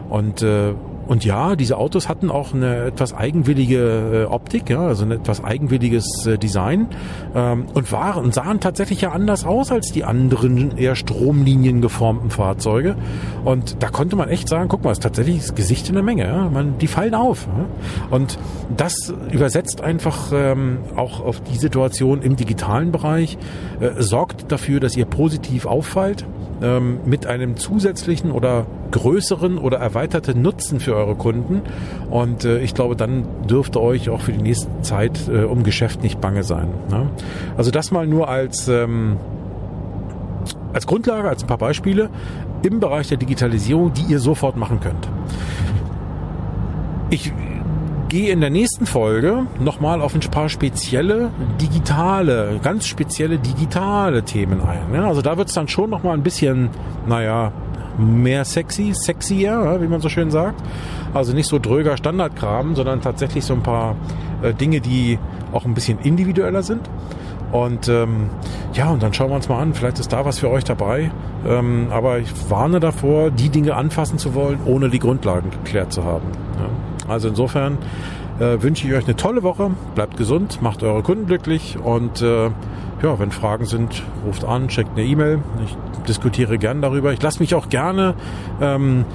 Und 0.09 0.41
äh, 0.41 0.73
und 1.10 1.26
ja, 1.26 1.56
diese 1.56 1.78
Autos 1.78 2.08
hatten 2.08 2.30
auch 2.30 2.54
eine 2.54 2.86
etwas 2.86 3.15
eigenwillige 3.15 4.28
äh, 4.30 4.32
Optik, 4.32 4.69
ja, 4.69 4.82
also 4.82 5.06
ein 5.06 5.12
etwas 5.12 5.43
eigenwilliges 5.43 6.28
äh, 6.28 6.38
Design 6.38 6.88
ähm, 7.34 7.65
und 7.74 7.91
waren 7.91 8.32
sahen 8.32 8.60
tatsächlich 8.60 9.02
ja 9.02 9.10
anders 9.10 9.43
aus 9.43 9.72
als 9.72 9.91
die 9.91 10.04
anderen 10.04 10.78
eher 10.78 10.95
Stromlinien 10.95 11.82
geformten 11.82 12.30
Fahrzeuge. 12.30 12.95
Und 13.43 13.82
da 13.82 13.89
konnte 13.89 14.15
man 14.17 14.30
echt 14.30 14.48
sagen, 14.48 14.69
guck 14.69 14.84
mal, 14.84 14.91
ist 14.91 15.02
tatsächlich 15.02 15.38
das 15.38 15.56
Gesicht 15.56 15.89
in 15.89 15.95
der 15.95 16.04
Menge. 16.04 16.28
Ja? 16.28 16.48
Man, 16.48 16.78
die 16.78 16.86
fallen 16.86 17.15
auf. 17.15 17.48
Ja? 17.48 17.65
Und 18.15 18.38
das 18.78 19.12
übersetzt 19.32 19.82
einfach 19.82 20.32
ähm, 20.32 20.78
auch 20.95 21.22
auf 21.22 21.41
die 21.41 21.58
Situation 21.58 22.22
im 22.22 22.36
digitalen 22.36 22.91
Bereich, 22.91 23.39
äh, 23.80 24.00
sorgt 24.00 24.52
dafür, 24.52 24.80
dass 24.80 24.95
ihr 24.95 25.06
positiv 25.06 25.65
auffallt 25.65 26.28
ähm, 26.62 27.00
mit 27.06 27.26
einem 27.26 27.58
zusätzlichen 27.58 28.32
oder 28.32 28.65
größeren 28.91 29.58
oder 29.58 29.78
erweiterten 29.78 30.41
Nutzen 30.41 30.80
für 30.80 30.95
eure 30.95 31.15
Kunden. 31.15 31.62
Und 32.10 32.45
äh, 32.45 32.60
ich 32.60 32.74
glaube, 32.74 32.95
dann 32.95 33.26
dürfte 33.48 33.82
euch 33.82 34.10
auch 34.10 34.22
für 34.22 34.32
die 34.32 34.41
nächste 34.41 34.67
Zeit 34.82 35.28
äh, 35.28 35.43
um 35.43 35.63
Geschäft 35.63 36.04
nicht 36.04 36.19
bange 36.19 36.43
sein. 36.43 36.67
Ne? 36.89 37.10
Also 37.58 37.72
das 37.72 37.91
mal 37.91 38.08
nur 38.08 38.30
als, 38.30 38.67
ähm, 38.67 39.17
als 40.74 40.88
Grundlage, 40.88 41.30
als 41.30 41.43
ein 41.43 41.48
paar 41.48 41.58
Beispiele 41.58 42.10
im 42.63 42.80
Bereich 42.80 43.08
der 43.08 43.17
Digitalisierung, 43.17 43.93
die 43.93 44.12
ihr 44.12 44.19
sofort 44.19 44.58
machen 44.58 44.80
könnt. 44.80 45.08
Ich 47.10 47.32
gehe 48.10 48.32
in 48.32 48.41
der 48.41 48.50
nächsten 48.50 48.86
Folge 48.86 49.45
nochmal 49.60 50.02
auf 50.02 50.13
ein 50.15 50.19
paar 50.19 50.50
spezielle 50.50 51.30
digitale, 51.62 52.60
ganz 52.62 52.88
spezielle 52.88 53.38
digitale 53.38 54.24
Themen 54.24 54.62
ein. 54.62 54.91
Ne? 54.91 55.06
Also 55.06 55.22
da 55.22 55.38
wird 55.38 55.48
es 55.48 55.54
dann 55.54 55.67
schon 55.67 55.89
nochmal 55.89 56.15
ein 56.15 56.24
bisschen, 56.24 56.69
naja, 57.08 57.54
mehr 57.98 58.45
sexy, 58.45 58.93
sexier, 58.93 59.78
wie 59.82 59.88
man 59.88 60.02
so 60.02 60.10
schön 60.10 60.32
sagt. 60.32 60.62
Also 61.13 61.34
nicht 61.34 61.48
so 61.48 61.60
dröger 61.60 61.98
Standardkram, 61.98 62.76
sondern 62.76 63.02
tatsächlich 63.02 63.45
so 63.45 63.54
ein 63.54 63.63
paar 63.63 63.95
äh, 64.41 64.54
Dinge, 64.54 64.82
die 64.82 65.19
auch 65.52 65.65
ein 65.65 65.74
bisschen 65.74 66.00
individueller 66.00 66.63
sind. 66.63 66.89
Und 67.52 67.88
ähm, 67.88 68.30
ja, 68.74 68.89
und 68.89 69.02
dann 69.02 69.13
schauen 69.13 69.30
wir 69.30 69.36
uns 69.36 69.50
mal 69.50 69.60
an. 69.60 69.74
Vielleicht 69.74 70.00
ist 70.00 70.13
da 70.13 70.24
was 70.24 70.39
für 70.39 70.50
euch 70.50 70.63
dabei. 70.63 71.12
Ähm, 71.48 71.88
aber 71.91 72.19
ich 72.19 72.32
warne 72.50 72.80
davor, 72.80 73.32
die 73.32 73.50
Dinge 73.50 73.76
anfassen 73.76 74.17
zu 74.17 74.36
wollen, 74.36 74.60
ohne 74.65 74.89
die 74.89 75.00
Grundlagen 75.00 75.50
geklärt 75.50 75.91
zu 75.91 76.04
haben. 76.04 76.28
Ja. 76.58 76.69
Also 77.10 77.30
insofern 77.30 77.78
äh, 78.39 78.62
wünsche 78.62 78.88
ich 78.88 78.93
euch 78.93 79.06
eine 79.06 79.15
tolle 79.15 79.43
Woche. 79.43 79.72
Bleibt 79.95 80.17
gesund, 80.17 80.62
macht 80.62 80.84
eure 80.84 81.04
Kunden 81.04 81.26
glücklich 81.26 81.78
und 81.78 82.22
äh, 82.22 82.50
ja, 83.02 83.17
wenn 83.17 83.32
Fragen 83.32 83.65
sind, 83.65 84.04
ruft 84.26 84.43
an, 84.43 84.67
checkt 84.67 84.91
eine 84.91 85.06
E-Mail. 85.06 85.39
Ich 85.65 85.76
diskutiere 86.08 86.58
gern 86.58 86.82
darüber. 86.82 87.13
Ich 87.13 87.22
lasse 87.22 87.39
mich 87.39 87.56
auch 87.56 87.69
gerne 87.69 88.13
ähm, 88.62 89.06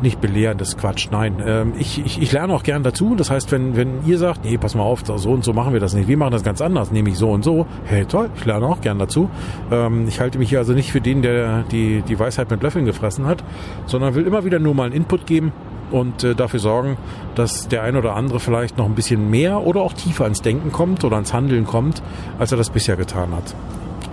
nicht 0.00 0.20
belehren, 0.20 0.58
das 0.58 0.70
ist 0.70 0.78
Quatsch. 0.78 1.08
Nein, 1.10 1.42
ähm, 1.44 1.74
ich, 1.78 2.04
ich, 2.04 2.20
ich 2.20 2.32
lerne 2.32 2.52
auch 2.52 2.62
gern 2.62 2.82
dazu. 2.82 3.14
Das 3.14 3.30
heißt, 3.30 3.52
wenn, 3.52 3.76
wenn 3.76 4.04
ihr 4.06 4.18
sagt, 4.18 4.44
nee, 4.44 4.58
pass 4.58 4.74
mal 4.74 4.82
auf, 4.82 5.02
so 5.04 5.30
und 5.30 5.44
so 5.44 5.52
machen 5.52 5.72
wir 5.72 5.80
das 5.80 5.94
nicht. 5.94 6.08
Wir 6.08 6.16
machen 6.16 6.32
das 6.32 6.42
ganz 6.42 6.60
anders, 6.60 6.90
nämlich 6.90 7.16
so 7.16 7.30
und 7.30 7.44
so. 7.44 7.66
Hey, 7.84 8.04
toll, 8.04 8.30
ich 8.36 8.44
lerne 8.44 8.66
auch 8.66 8.80
gern 8.80 8.98
dazu. 8.98 9.30
Ähm, 9.70 10.06
ich 10.08 10.20
halte 10.20 10.38
mich 10.38 10.50
hier 10.50 10.58
also 10.58 10.72
nicht 10.72 10.92
für 10.92 11.00
den, 11.00 11.22
der 11.22 11.62
die, 11.70 12.02
die 12.02 12.18
Weisheit 12.18 12.50
mit 12.50 12.62
Löffeln 12.62 12.84
gefressen 12.84 13.26
hat, 13.26 13.42
sondern 13.86 14.14
will 14.14 14.26
immer 14.26 14.44
wieder 14.44 14.58
nur 14.58 14.74
mal 14.74 14.84
einen 14.84 14.94
Input 14.94 15.26
geben 15.26 15.52
und 15.92 16.24
äh, 16.24 16.34
dafür 16.34 16.60
sorgen, 16.60 16.96
dass 17.34 17.68
der 17.68 17.82
ein 17.82 17.96
oder 17.96 18.14
andere 18.16 18.40
vielleicht 18.40 18.78
noch 18.78 18.86
ein 18.86 18.94
bisschen 18.94 19.30
mehr 19.30 19.66
oder 19.66 19.82
auch 19.82 19.92
tiefer 19.92 20.26
ins 20.26 20.42
Denken 20.42 20.72
kommt 20.72 21.04
oder 21.04 21.16
ans 21.16 21.32
Handeln 21.32 21.66
kommt, 21.66 22.02
als 22.38 22.52
er 22.52 22.58
das 22.58 22.70
bisher 22.70 22.96
getan 22.96 23.34
hat. 23.34 23.54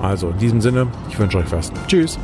Also 0.02 0.30
in 0.30 0.38
diesem 0.38 0.62
Sinne, 0.62 0.88
ich 1.10 1.20
wünsche 1.20 1.38
euch 1.38 1.52
was. 1.52 1.72
Tschüss. 1.88 2.18